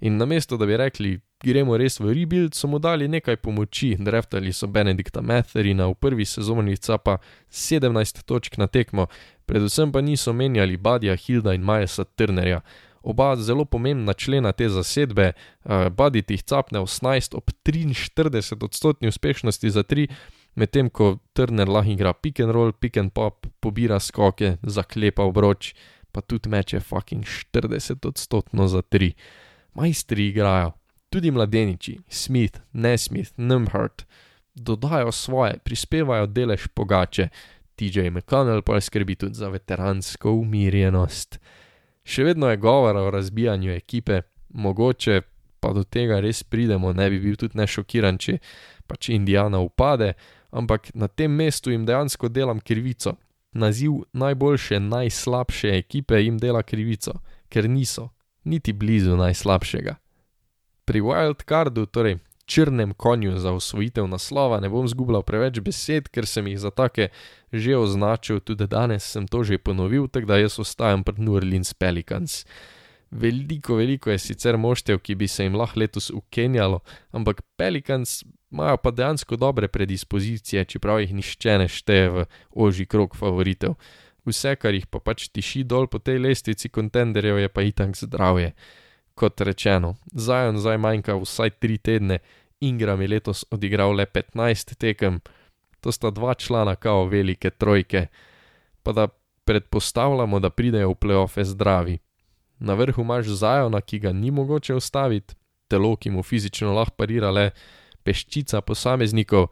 In 0.00 0.16
namesto, 0.16 0.56
da 0.56 0.66
bi 0.66 0.76
rekli, 0.76 1.16
gremo 1.42 1.76
res 1.76 1.98
v 2.00 2.12
rebuild, 2.14 2.54
so 2.54 2.68
mu 2.70 2.78
dali 2.78 3.08
nekaj 3.08 3.36
pomoči, 3.42 3.96
draftali 3.98 4.52
so 4.54 4.68
Benedikta 4.70 5.22
Matherina 5.22 5.88
v 5.90 5.96
prvi 5.98 6.24
sezoni 6.24 6.76
capa 6.76 7.18
17 7.50 8.22
točk 8.22 8.58
na 8.58 8.66
tekmo, 8.66 9.08
predvsem 9.46 9.92
pa 9.92 10.00
niso 10.00 10.32
menjali 10.32 10.76
Badja 10.76 11.16
Hilda 11.16 11.54
in 11.54 11.66
Majesa 11.66 12.04
Turnerja. 12.04 12.60
Oba 13.02 13.36
zelo 13.36 13.64
pomembna 13.64 14.12
člena 14.14 14.52
te 14.52 14.68
zasedbe, 14.68 15.32
eh, 15.32 15.90
Badit 15.90 16.30
jih 16.30 16.42
capne 16.42 16.78
18 16.78 17.34
ob 17.34 17.50
43 17.64 18.62
odstotni 18.62 19.08
uspešnosti 19.08 19.70
za 19.70 19.82
3, 19.82 20.06
medtem 20.54 20.90
ko 20.90 21.18
Turner 21.32 21.68
lahko 21.68 21.90
igra 21.90 22.12
pick 22.12 22.40
and 22.40 22.54
roll, 22.54 22.72
pick 22.72 22.96
and 22.96 23.10
pop, 23.12 23.46
pobira 23.60 23.98
skoke, 23.98 24.58
zaklepa 24.62 25.22
obroč, 25.22 25.74
pa 26.12 26.20
tudi 26.20 26.48
meče 26.48 26.80
fucking 26.80 27.24
40 27.24 28.06
odstotno 28.06 28.68
za 28.68 28.82
3. 28.82 29.12
Majstri 29.78 30.26
igrajo, 30.26 30.72
tudi 31.08 31.30
mladeniči, 31.30 32.00
Smith, 32.08 32.58
Nesmith, 32.72 33.32
Numhart, 33.36 34.06
dodajo 34.54 35.12
svoje, 35.12 35.58
prispevajo 35.64 36.26
delež 36.26 36.66
pogače, 36.74 37.28
TJ 37.76 38.10
McConnell 38.10 38.62
pa 38.62 38.80
skrbi 38.80 39.14
tudi 39.14 39.34
za 39.34 39.48
veteransko 39.48 40.32
umirjenost. 40.32 41.38
Še 42.02 42.24
vedno 42.24 42.50
je 42.50 42.56
govora 42.56 43.04
o 43.06 43.10
razbijanju 43.10 43.70
ekipe, 43.70 44.22
mogoče 44.48 45.20
pa 45.60 45.70
do 45.72 45.84
tega 45.84 46.18
res 46.20 46.42
pridemo, 46.42 46.92
ne 46.92 47.10
bi 47.10 47.22
bil 47.22 47.38
tudi 47.38 47.58
nešokiran, 47.58 48.18
če 48.18 48.40
pač 48.90 49.12
Indijana 49.14 49.62
upade, 49.62 50.16
ampak 50.50 50.90
na 50.94 51.06
tem 51.06 51.30
mestu 51.30 51.70
jim 51.70 51.86
dejansko 51.86 52.28
delam 52.28 52.58
krivico. 52.60 53.14
Naziv 53.52 54.02
najboljše, 54.12 54.80
najslabše 54.80 55.76
ekipe 55.78 56.18
jim 56.18 56.38
dela 56.38 56.66
krivico, 56.66 57.20
ker 57.48 57.70
niso 57.70 58.10
niti 58.48 58.72
blizu 58.72 59.16
najslabšega. 59.20 59.98
Pri 60.88 61.04
wild 61.04 61.44
cardu, 61.44 61.84
torej 61.86 62.16
črnem 62.48 62.94
konju 62.94 63.38
za 63.38 63.52
osvojitev 63.52 64.08
naslova, 64.08 64.60
ne 64.60 64.68
bom 64.72 64.88
zgubljal 64.88 65.22
preveč 65.22 65.60
besed, 65.60 66.08
ker 66.08 66.26
sem 66.26 66.46
jih 66.48 66.58
za 66.58 66.70
take 66.70 67.10
že 67.52 67.76
označil, 67.76 68.40
tudi 68.40 68.66
danes 68.66 69.04
sem 69.04 69.28
to 69.28 69.44
že 69.44 69.58
ponovil, 69.58 70.08
tako 70.08 70.32
da 70.32 70.40
jaz 70.40 70.58
ostajam 70.58 71.04
pri 71.04 71.20
New 71.20 71.36
Orleans 71.36 71.74
Pelicans. 71.74 72.44
Veliko, 73.10 73.76
veliko 73.76 74.10
je 74.10 74.18
sicer 74.18 74.56
moštev, 74.56 74.98
ki 75.00 75.14
bi 75.14 75.28
se 75.28 75.44
jim 75.44 75.56
lahko 75.56 75.80
letos 75.80 76.10
ukenjalo, 76.10 76.80
ampak 77.12 77.40
Pelicans 77.56 78.24
imajo 78.52 78.76
pa 78.76 78.90
dejansko 78.90 79.36
dobre 79.36 79.68
predispozicije, 79.68 80.64
čeprav 80.64 81.00
jih 81.00 81.14
nišče 81.14 81.58
ne 81.58 81.68
šteje 81.68 82.10
v 82.10 82.26
oži 82.52 82.86
krok 82.86 83.16
favoritov. 83.16 83.76
Vse, 84.26 84.56
kar 84.56 84.74
jih 84.74 84.86
pa 84.86 85.00
pač 85.00 85.28
tiši 85.28 85.64
dol 85.64 85.86
po 85.86 85.98
tej 85.98 86.18
lestvici 86.18 86.68
kontenderjev, 86.68 87.38
je 87.38 87.48
pa 87.48 87.62
itak 87.62 87.96
zdravje. 87.96 88.52
Kot 89.14 89.40
rečeno, 89.40 89.96
Zajon 90.14 90.58
zdaj 90.58 90.78
manjka 90.78 91.16
vsaj 91.18 91.50
tri 91.58 91.78
tedne, 91.78 92.18
Ingram 92.60 93.00
je 93.00 93.08
letos 93.08 93.44
odigral 93.50 93.94
le 93.94 94.06
15 94.06 94.74
tekem, 94.78 95.20
to 95.80 95.92
sta 95.92 96.10
dva 96.10 96.34
člana 96.34 96.74
kao 96.76 97.06
velike 97.06 97.50
trojke, 97.50 98.06
pa 98.82 98.92
da 98.92 99.08
predpostavljamo, 99.44 100.40
da 100.40 100.50
pridejo 100.50 100.90
v 100.90 100.94
pleofe 100.94 101.44
zdravi. 101.44 101.98
Na 102.58 102.74
vrhu 102.74 103.02
imaš 103.02 103.26
Zajona, 103.26 103.80
ki 103.80 103.98
ga 103.98 104.12
ni 104.12 104.30
mogoče 104.30 104.74
ustaviti, 104.74 105.34
telo, 105.68 105.96
ki 105.96 106.10
mu 106.10 106.22
fizično 106.22 106.74
lahko 106.74 106.96
parira 106.96 107.30
le 107.30 107.50
peščica 108.02 108.60
posameznikov. 108.60 109.48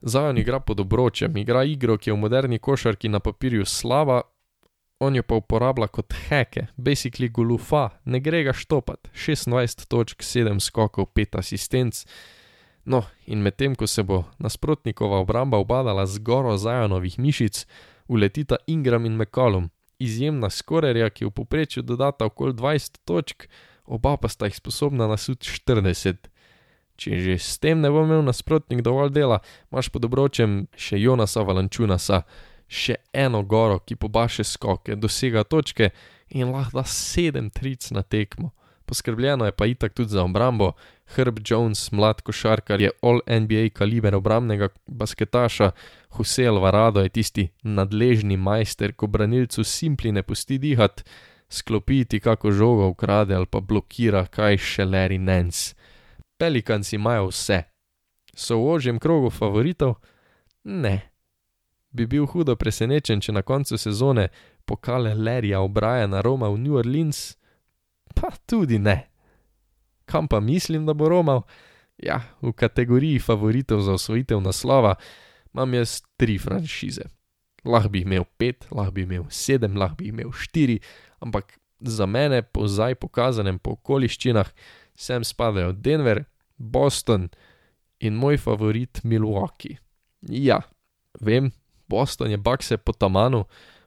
Zajon 0.00 0.38
igra 0.38 0.60
pod 0.60 0.80
obročem, 0.80 1.36
igra 1.36 1.64
igro, 1.64 1.96
ki 1.98 2.10
je 2.10 2.14
v 2.14 2.20
moderni 2.20 2.58
košarki 2.58 3.08
na 3.08 3.20
papirju 3.20 3.64
slaba, 3.64 4.22
on 5.00 5.16
jo 5.16 5.22
pa 5.22 5.34
uporablja 5.34 5.88
kot 5.88 6.14
heke, 6.28 6.66
basically 6.76 7.28
gulufa, 7.28 7.88
ne 8.04 8.20
gre 8.20 8.42
ga 8.44 8.52
štopat, 8.52 9.08
26 9.14 9.86
točk, 9.88 10.22
7 10.22 10.60
skokov, 10.60 11.10
5 11.14 11.38
asistenc. 11.38 12.04
No, 12.84 13.02
in 13.26 13.42
medtem 13.42 13.74
ko 13.74 13.86
se 13.86 14.02
bo 14.02 14.24
nasprotnikova 14.38 15.18
obramba 15.18 15.58
obadala 15.58 16.06
z 16.06 16.18
goro 16.18 16.56
Zajonovih 16.56 17.18
mišic, 17.18 17.66
uletita 18.08 18.56
Ingram 18.66 19.06
in 19.06 19.16
McCollum, 19.16 19.70
izjemna 19.98 20.50
skorerja, 20.50 21.10
ki 21.10 21.26
v 21.26 21.30
povprečju 21.30 21.82
dodata 21.82 22.24
okoli 22.24 22.54
20 22.54 23.00
točk, 23.04 23.48
oba 23.84 24.16
pa 24.16 24.28
sta 24.28 24.46
jih 24.46 24.56
sposobna 24.56 25.08
nasuti 25.08 25.48
40. 25.48 26.28
Če 26.96 27.20
že 27.20 27.38
s 27.38 27.58
tem 27.60 27.80
ne 27.80 27.90
bo 27.92 28.04
imel 28.06 28.24
nasprotnik 28.24 28.80
dovolj 28.82 29.12
dela, 29.12 29.40
imaš 29.72 29.90
pod 29.92 30.08
obročem 30.08 30.66
še 30.76 30.98
Jonasa 31.00 31.44
Valančunasa, 31.44 32.22
še 32.66 32.96
eno 33.12 33.42
goro, 33.44 33.78
ki 33.78 33.98
pobaše 34.00 34.44
skoke, 34.44 34.96
dosega 34.96 35.44
točke 35.44 35.92
in 36.32 36.50
lahko 36.50 36.80
da 36.80 36.84
sedem 36.88 37.50
tric 37.50 37.90
na 37.94 38.02
tekmo. 38.02 38.52
Poskrbljeno 38.86 39.44
je 39.44 39.52
pa 39.52 39.66
itak 39.66 39.94
tudi 39.94 40.14
za 40.14 40.22
obrambo. 40.22 40.72
Herb 41.14 41.38
Jones, 41.42 41.90
mlad 41.92 42.22
košarkar, 42.22 42.80
je 42.80 42.90
all 43.02 43.20
NBA 43.26 43.68
kaliber 43.74 44.14
obrambnega 44.14 44.68
basketaša, 44.86 45.70
Hussein 46.16 46.58
Varado 46.62 47.02
je 47.02 47.08
tisti 47.08 47.48
nadležni 47.62 48.36
majster, 48.36 48.92
ko 48.92 49.06
branilcu 49.06 49.64
simpli 49.64 50.12
ne 50.12 50.22
pusti 50.22 50.58
dihati, 50.58 51.02
sklopiti 51.48 52.20
kako 52.20 52.50
žogo 52.50 52.86
ukrade 52.88 53.34
ali 53.34 53.46
pa 53.46 53.60
blokira 53.60 54.26
kaj 54.26 54.58
še 54.58 54.84
Larry 54.84 55.18
Nance. 55.18 55.75
Pelikanci 56.38 56.96
imajo 56.96 57.30
vse. 57.32 57.62
So 58.36 58.60
v 58.60 58.72
ožjem 58.76 58.98
krogu 58.98 59.30
favoritov? 59.30 59.96
Ne 60.64 61.16
bi 61.96 62.06
bil 62.06 62.28
hudo 62.28 62.56
presenečen, 62.60 63.22
če 63.24 63.32
na 63.32 63.42
koncu 63.46 63.78
sezone 63.80 64.28
pokale 64.68 65.14
Larryja 65.16 65.62
O'Briena 65.64 66.20
Roma 66.24 66.50
v 66.52 66.60
New 66.60 66.76
Orleans? 66.76 67.34
Pa 68.16 68.34
tudi 68.48 68.78
ne. 68.82 68.98
Kam 70.06 70.28
pa 70.28 70.40
mislim, 70.40 70.86
da 70.86 70.94
bo 70.94 71.08
Romal? 71.10 71.42
Ja, 71.96 72.20
v 72.44 72.52
kategoriji 72.52 73.22
favoritov 73.24 73.80
za 73.86 73.96
osvojitev 73.96 74.42
naslova 74.44 74.96
imam 75.54 75.74
jaz 75.74 76.02
tri 76.20 76.36
franšize. 76.38 77.08
Lahko 77.64 77.88
bi 77.94 78.04
imel 78.04 78.26
pet, 78.36 78.68
lahko 78.70 78.98
bi 78.98 79.06
imel 79.08 79.24
sedem, 79.32 79.78
lahko 79.80 80.02
bi 80.02 80.12
imel 80.12 80.28
štiri, 80.36 80.76
ampak 81.24 81.56
za 81.80 82.06
mene, 82.06 82.42
po 82.44 82.68
zdaj 82.68 82.94
pokazanem 83.00 83.58
po 83.58 83.74
okoliščinah, 83.76 84.52
sem 84.96 85.24
spadajo 85.24 85.72
Denver, 85.72 86.24
Boston 86.56 87.28
in 88.00 88.14
moj 88.14 88.38
favorit 88.38 89.00
Milwaukee. 89.04 89.76
Ja, 90.20 90.60
vem, 91.20 91.50
Boston 91.88 92.30
je 92.30 92.36
bakse 92.36 92.76
po 92.76 92.92
tamanu, 92.92 93.44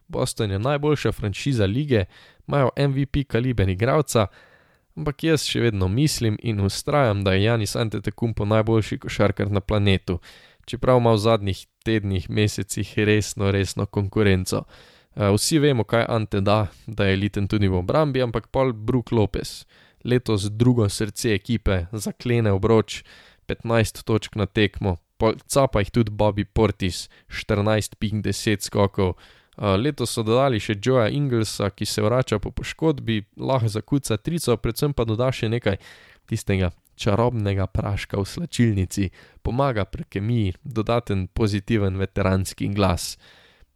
Boston 0.07 0.51
je 0.51 0.59
najboljša 0.59 1.11
franšiza 1.11 1.65
lige, 1.65 2.05
imajo 2.47 2.69
MVP 2.77 3.27
kaliber 3.27 3.69
igralca, 3.69 4.27
ampak 4.97 5.23
jaz 5.23 5.45
še 5.45 5.61
vedno 5.61 5.87
mislim 5.87 6.37
in 6.43 6.61
ustrajam, 6.65 7.23
da 7.23 7.33
je 7.33 7.43
Janis 7.43 7.75
Antetokounmpo 7.75 8.45
najboljši 8.45 8.97
košarkar 8.97 9.51
na 9.51 9.61
planetu, 9.61 10.19
čeprav 10.65 10.97
ima 10.97 11.13
v 11.13 11.17
zadnjih 11.17 11.65
tednih, 11.85 12.29
mesecih 12.29 12.93
resno, 12.97 13.51
resno 13.51 13.85
konkurenco. 13.85 14.63
Eh, 15.15 15.29
vsi 15.35 15.59
vemo, 15.59 15.83
kaj 15.83 16.05
Ante 16.09 16.41
da, 16.41 16.67
da 16.87 17.05
je 17.05 17.13
eliten 17.13 17.47
tudi 17.47 17.67
v 17.67 17.79
obrambi, 17.79 18.21
ampak 18.21 18.47
Paul 18.47 18.73
Brook 18.73 19.11
Lopez, 19.11 19.65
letos 20.03 20.49
drugo 20.51 20.89
srce 20.89 21.33
ekipe, 21.33 21.85
zaklene 21.91 22.51
obroč, 22.51 23.03
15 23.47 24.03
točk 24.03 24.35
na 24.35 24.45
tekmo, 24.45 24.97
capa 25.47 25.81
jih 25.81 25.91
tudi 25.91 26.11
Bobby 26.11 26.45
Portis, 26.45 27.09
14 27.27 27.97
ping 27.99 28.23
10 28.23 28.63
skokov. 28.63 29.15
Letos 29.59 30.13
so 30.15 30.23
dodali 30.23 30.61
še 30.63 30.77
Joea 30.79 31.09
Inglesa, 31.11 31.67
ki 31.69 31.85
se 31.85 32.01
vrača 32.01 32.39
po 32.39 32.51
poškodbi, 32.55 33.25
lahko 33.35 33.67
zakuca 33.67 34.17
trico, 34.17 34.55
predvsem 34.55 34.93
pa 34.95 35.03
doda 35.03 35.33
še 35.35 35.49
nekaj 35.51 35.75
tistega 36.29 36.71
čarobnega 36.99 37.67
praška 37.67 38.19
v 38.19 38.27
slačilnici, 38.27 39.09
pomaga 39.43 39.85
pri 39.85 40.05
kemiji, 40.07 40.55
dodaten 40.63 41.27
pozitiven 41.27 41.99
veteranski 41.99 42.69
glas. 42.75 43.17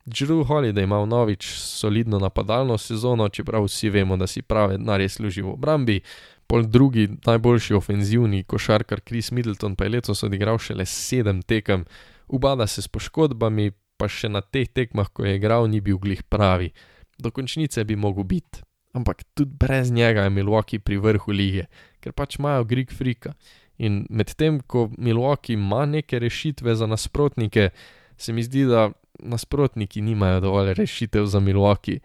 Drew 0.06 0.44
Holiday 0.44 0.84
ima 0.84 1.00
vnovič 1.00 1.48
solidno 1.58 2.20
napadalno 2.20 2.78
sezono, 2.78 3.30
čeprav 3.30 3.64
vsi 3.64 3.90
vemo, 3.90 4.18
da 4.18 4.28
si 4.28 4.42
pravi, 4.42 4.78
da 4.78 4.98
res 4.98 5.16
služi 5.16 5.42
v 5.42 5.54
obrambi. 5.54 6.02
Pol 6.48 6.68
drugi 6.68 7.08
najboljši 7.26 7.74
ofenzivni 7.74 8.44
košarkar 8.44 9.00
Chris 9.00 9.32
Middleton 9.32 9.76
pa 9.76 9.84
je 9.84 9.90
letos 9.90 10.24
odigral 10.24 10.58
šele 10.58 10.86
sedem 10.86 11.42
tekem, 11.42 11.86
ubada 12.28 12.68
se 12.68 12.82
s 12.82 12.88
poškodbami, 12.88 13.72
pa 13.98 14.10
še 14.12 14.28
na 14.30 14.42
teh 14.42 14.68
tekmah, 14.68 15.08
ko 15.14 15.24
je 15.24 15.38
igral, 15.38 15.70
ni 15.72 15.80
bil 15.82 15.98
glih 15.98 16.24
pravi. 16.24 16.74
Do 17.18 17.32
končnice 17.32 17.84
bi 17.88 17.96
mogel 17.96 18.28
biti, 18.28 18.60
ampak 18.94 19.24
tudi 19.34 19.56
brez 19.60 19.92
njega 19.92 20.28
je 20.28 20.34
Milwaukee 20.36 20.84
pri 20.84 20.98
vrhu 20.98 21.32
lige, 21.32 21.70
ker 22.04 22.12
pač 22.12 22.36
imajo 22.42 22.66
Greek 22.68 22.92
Freaka. 22.92 23.38
In 23.78 24.04
medtem 24.10 24.60
ko 24.68 24.90
Milwaukee 24.98 25.56
ima 25.56 25.86
neke 25.86 26.20
rešitve 26.20 26.76
za 26.76 26.88
nasprotnike, 26.88 27.70
se 28.18 28.34
mi 28.34 28.44
zdi, 28.44 28.66
da 28.68 28.92
nasprotniki 29.24 30.02
nimajo 30.02 30.40
dovolj 30.40 30.74
rešitev 30.74 31.26
za 31.26 31.40
Milwaukee. 31.40 32.00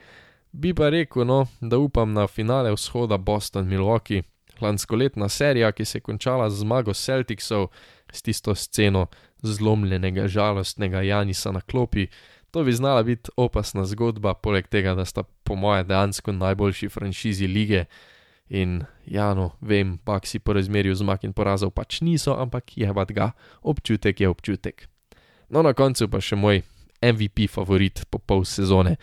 Bi 0.53 0.75
pa 0.75 0.89
rekel, 0.89 1.27
no, 1.27 1.47
da 1.61 1.79
upam 1.79 2.13
na 2.13 2.27
finale 2.27 2.73
vzhoda 2.73 3.19
Boston-Milwaukee, 3.19 4.23
lanskoletna 4.61 5.29
serija, 5.29 5.73
ki 5.73 5.85
se 5.85 5.99
je 5.99 6.03
končala 6.03 6.51
z 6.51 6.61
zmago 6.65 6.95
Celticsov, 6.95 7.69
s 8.13 8.23
tisto 8.23 8.55
sceno 8.55 9.07
zlomljenega, 9.43 10.29
žalostnega 10.29 11.03
Janisa 11.03 11.53
na 11.53 11.61
klopi. 11.61 12.07
To 12.51 12.65
bi 12.65 12.73
znala 12.73 13.03
biti 13.03 13.31
opasna 13.37 13.85
zgodba, 13.85 14.35
poleg 14.35 14.69
tega, 14.69 14.95
da 14.95 15.05
sta 15.05 15.23
po 15.23 15.55
moje 15.55 15.85
dejansko 15.85 16.33
najboljši 16.33 16.89
franšizi 16.89 17.47
lige. 17.47 17.85
In 18.49 18.85
ja, 19.07 19.35
no, 19.35 19.51
vem, 19.61 19.99
pak 20.05 20.27
si 20.27 20.39
po 20.39 20.53
razmerju 20.53 20.95
zmag 20.95 21.25
in 21.29 21.33
porazov 21.33 21.71
pač 21.71 22.01
niso, 22.01 22.33
ampak 22.33 22.79
je 22.79 22.93
bat 22.93 23.13
ga, 23.13 23.31
občutek 23.63 24.21
je 24.21 24.29
občutek. 24.29 24.89
No, 25.49 25.63
na 25.63 25.73
koncu 25.73 26.09
pa 26.09 26.21
še 26.21 26.37
moj 26.37 26.63
MVP 27.03 27.51
favorit 27.51 28.05
po 28.11 28.19
pol 28.19 28.45
sezone. 28.45 28.97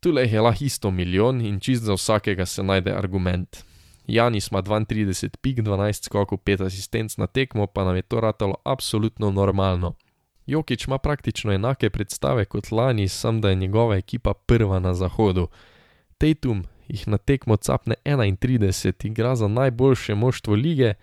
Tule 0.00 0.22
je 0.28 0.40
lahko 0.40 0.64
isto 0.64 0.90
milijon 0.90 1.40
in 1.40 1.60
čist 1.60 1.82
za 1.82 1.94
vsakega 1.94 2.46
se 2.46 2.62
najde 2.62 2.92
argument. 2.92 3.64
Janis 4.06 4.50
ima 4.50 4.62
32 4.62 5.36
pik, 5.36 5.58
12 5.58 6.04
skokov, 6.04 6.38
5 6.38 6.66
asistenc 6.66 7.16
na 7.16 7.26
tekmo, 7.26 7.66
pa 7.66 7.84
nam 7.84 7.96
je 7.96 8.02
to 8.02 8.20
ratalo 8.20 8.54
absolutno 8.64 9.30
normalno. 9.30 9.94
Jokič 10.46 10.86
ima 10.86 10.98
praktično 10.98 11.52
enake 11.52 11.90
predstave 11.90 12.44
kot 12.44 12.70
lani, 12.70 13.08
sam 13.08 13.40
da 13.40 13.48
je 13.48 13.54
njegova 13.54 13.96
ekipa 13.96 14.34
prva 14.34 14.78
na 14.78 14.94
zahodu. 14.94 15.48
Tatum 16.18 16.64
jih 16.88 17.08
na 17.08 17.18
tekmo 17.18 17.56
capne 17.56 17.94
31, 18.04 19.06
igra 19.06 19.36
za 19.36 19.48
najboljše 19.48 20.14
moštvo 20.14 20.54
lige, 20.54 20.94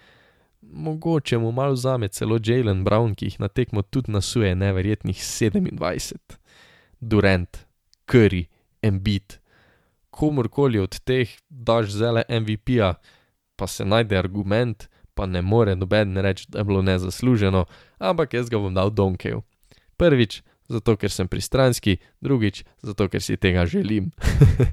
mogoče 0.71 1.37
mu 1.37 1.51
malo 1.51 1.75
zame 1.75 2.07
celo 2.07 2.39
Jalen 2.43 2.83
Brown, 2.83 3.15
ki 3.15 3.25
jih 3.25 3.39
na 3.39 3.47
tekmo 3.47 3.81
tudi 3.81 4.11
nasuje 4.11 4.55
neverjetnih 4.55 5.17
27. 5.17 6.11
Durant, 6.99 7.57
Curry, 8.07 8.45
Embiid, 8.81 9.39
komorkoli 10.09 10.79
od 10.79 10.99
teh 10.99 11.29
daš 11.49 11.91
zele 11.91 12.23
MVP-ja, 12.29 12.93
pa 13.55 13.67
se 13.67 13.85
najde 13.85 14.17
argument, 14.17 14.87
pa 15.13 15.25
ne 15.25 15.41
more 15.41 15.75
noben 15.75 16.17
reči, 16.17 16.45
da 16.49 16.59
je 16.59 16.63
bilo 16.63 16.81
nezasluženo, 16.81 17.65
ampak 17.97 18.33
jaz 18.33 18.49
ga 18.49 18.57
bom 18.57 18.73
dal 18.73 18.89
Donkeju. 18.89 19.41
Prvič, 19.97 20.41
zato 20.69 20.95
ker 20.95 21.11
sem 21.11 21.27
pristranski, 21.27 21.97
drugič, 22.21 22.63
zato 22.81 23.07
ker 23.09 23.21
si 23.21 23.37
tega 23.37 23.65
želim. 23.65 24.11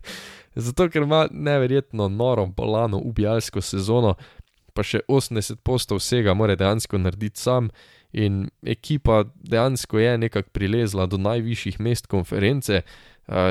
zato 0.67 0.89
ker 0.89 1.03
ima 1.03 1.27
neverjetno 1.31 2.09
noro, 2.09 2.47
bolano, 2.47 2.99
ubijalsko 2.99 3.61
sezono, 3.61 4.15
pa 4.75 4.83
še 4.83 5.05
80 5.09 5.63
postov 5.63 6.03
vsega 6.03 6.35
mora 6.35 6.57
dejansko 6.59 6.99
narediti 6.99 7.41
sam, 7.41 7.71
in 8.15 8.49
ekipa 8.63 9.25
dejansko 9.35 9.99
je 9.99 10.19
nekako 10.19 10.51
prilezla 10.55 11.07
do 11.07 11.19
najvišjih 11.19 11.81
mest 11.81 12.07
konference. 12.07 12.83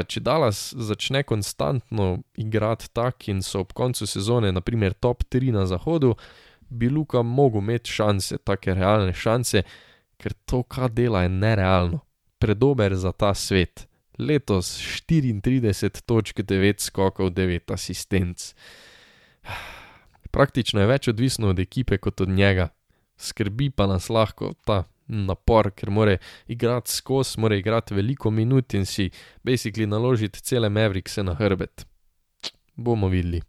Če 0.08 0.22
Dallas 0.22 0.70
začne 0.78 1.24
konstantno 1.28 2.22
igrati 2.38 2.88
tako 2.94 3.32
in 3.34 3.42
so 3.44 3.64
ob 3.66 3.74
koncu 3.74 4.08
sezone, 4.08 4.52
naprimer 4.56 4.94
top 4.94 5.24
3 5.28 5.52
na 5.52 5.66
zahodu, 5.68 6.14
bi 6.70 6.90
Luka 6.90 7.22
mogel 7.22 7.62
imeti 7.62 7.92
šanse, 7.92 8.38
take 8.46 8.74
realne 8.74 9.14
šanse, 9.14 9.64
ker 10.22 10.34
to, 10.46 10.64
kar 10.64 10.94
dela, 10.94 11.26
je 11.26 11.34
nerealno, 11.34 12.00
predober 12.40 12.96
za 12.96 13.12
ta 13.12 13.34
svet. 13.34 13.88
Letos 14.20 14.78
34 15.10 16.06
točk, 16.06 16.40
9 16.40 16.80
skokov, 16.80 17.34
9 17.34 17.74
asistenc. 17.74 18.54
Praktično 20.34 20.82
je 20.82 20.90
več 20.90 21.08
odvisno 21.08 21.52
od 21.54 21.60
ekipe 21.60 21.98
kot 22.02 22.22
od 22.22 22.30
njega, 22.30 22.72
skrbi 23.18 23.70
pa 23.70 23.86
nas 23.88 24.10
lahko 24.10 24.54
ta 24.66 24.84
napor, 25.08 25.70
ker 25.72 25.92
mora 25.94 26.18
igrati 26.48 26.92
skozi, 26.92 27.40
mora 27.40 27.56
igrati 27.56 27.94
veliko 27.94 28.32
minut 28.32 28.74
in 28.74 28.86
si 28.86 29.10
basically 29.44 29.86
naložiti 29.86 30.42
cele 30.42 30.70
Mavericks 30.70 31.18
na 31.18 31.36
hrbet. 31.38 31.86
Bomo 32.76 33.08
videli. 33.08 33.42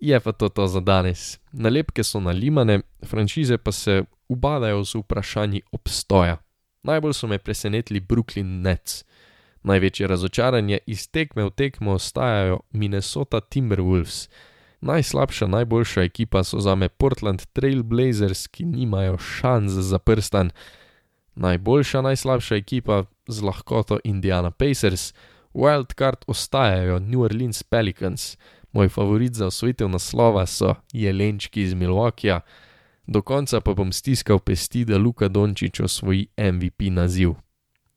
Je 0.00 0.20
pa 0.20 0.32
to 0.32 0.48
to 0.48 0.66
za 0.66 0.80
danes. 0.80 1.38
Nalepke 1.52 2.04
so 2.04 2.20
nalimane, 2.20 2.80
franšize 3.04 3.58
pa 3.58 3.72
se 3.72 4.04
ubadajo 4.28 4.84
z 4.84 4.94
vprašanji 4.94 5.60
obstoja. 5.72 6.36
Najbolj 6.82 7.12
so 7.12 7.26
me 7.26 7.38
presenetili 7.38 8.00
Brooklyn 8.00 8.62
Nets. 8.62 9.04
Največje 9.62 10.06
razočaranje 10.06 10.78
iz 10.86 11.10
tekme 11.10 11.44
v 11.44 11.50
tekmo 11.50 11.92
ostajajo 11.92 12.60
Minnesota 12.72 13.40
Timberwolves. 13.40 14.28
Najslabša, 14.82 15.46
najboljša 15.46 16.02
ekipa 16.02 16.44
so 16.44 16.60
za 16.60 16.74
me 16.74 16.88
Portland 16.88 17.46
Trail 17.52 17.82
Blazers, 17.82 18.46
ki 18.46 18.64
nimajo 18.64 19.18
šans 19.18 19.72
za 19.72 19.98
prstan. 19.98 20.50
Najboljša, 21.34 22.00
najslabša 22.02 22.56
ekipa 22.56 23.04
z 23.26 23.42
lahkoto 23.42 23.98
Indiana 24.04 24.50
Pacers, 24.50 25.14
Wildcard 25.54 26.24
ostajajo 26.26 26.98
New 26.98 27.20
Orleans 27.20 27.62
Pelicans, 27.62 28.36
moj 28.72 28.88
favorit 28.88 29.34
za 29.34 29.46
osvojitev 29.46 29.88
naslova 29.88 30.46
so 30.46 30.74
Jelenčki 30.92 31.62
iz 31.62 31.74
Milwaukeeja, 31.74 32.40
do 33.06 33.22
konca 33.22 33.60
pa 33.60 33.74
bom 33.74 33.92
stiskal 33.92 34.38
pesti, 34.38 34.84
da 34.84 34.98
Luka 34.98 35.28
Dončić 35.28 35.80
osvoji 35.80 36.26
MVP 36.38 36.90
naziv. 36.90 37.34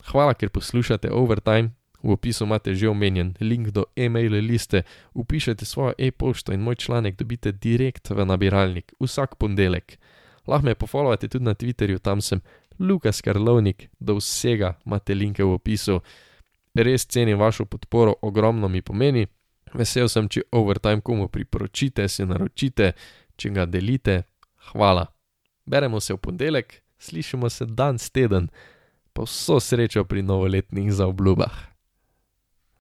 Hvala, 0.05 0.33
ker 0.33 0.49
poslušate 0.49 1.11
Overtime. 1.11 1.69
V 2.05 2.13
opisu 2.13 2.45
imate 2.45 2.75
že 2.77 2.89
omenjen 2.89 3.33
link 3.41 3.73
do 3.73 3.85
e-mail 3.97 4.37
liste, 4.45 4.83
upišete 5.13 5.65
svojo 5.65 5.93
e-pošto 5.97 6.53
in 6.53 6.61
moj 6.61 6.75
članek 6.75 7.17
dobite 7.17 7.51
direkt 7.51 8.09
v 8.09 8.25
nabiralnik 8.25 8.93
vsak 8.99 9.35
ponedeljek. 9.35 9.97
Lahko 10.47 10.65
me 10.65 10.75
pofollowate 10.75 11.27
tudi 11.27 11.45
na 11.45 11.53
Twitterju, 11.53 11.99
tam 11.99 12.21
sem 12.21 12.41
Lukas 12.79 13.21
Karlovnik, 13.21 13.89
do 13.99 14.15
vsega 14.15 14.75
imate 14.85 15.15
linke 15.15 15.43
v 15.43 15.57
opisu. 15.57 16.01
Res 16.75 17.05
cenim 17.05 17.39
vašo 17.39 17.65
podporo, 17.65 18.13
ogromno 18.21 18.67
mi 18.67 18.81
pomeni. 18.81 19.25
Vesel 19.73 20.09
sem, 20.09 20.29
če 20.29 20.45
overtime 20.51 21.01
komu 21.01 21.27
priporočite, 21.27 22.07
se 22.07 22.25
naročite, 22.25 22.93
če 23.35 23.49
ga 23.49 23.65
delite. 23.65 24.23
Hvala. 24.71 25.07
Beremo 25.65 25.99
se 25.99 26.13
v 26.13 26.21
ponedeljek, 26.21 26.81
slišimo 26.99 27.49
se 27.49 27.65
dan 27.65 27.97
s 27.97 28.11
teden, 28.11 28.51
pa 29.13 29.25
vso 29.25 29.59
srečo 29.59 30.03
pri 30.05 30.21
novoletnih 30.21 30.93
zaobljubah. 30.93 31.74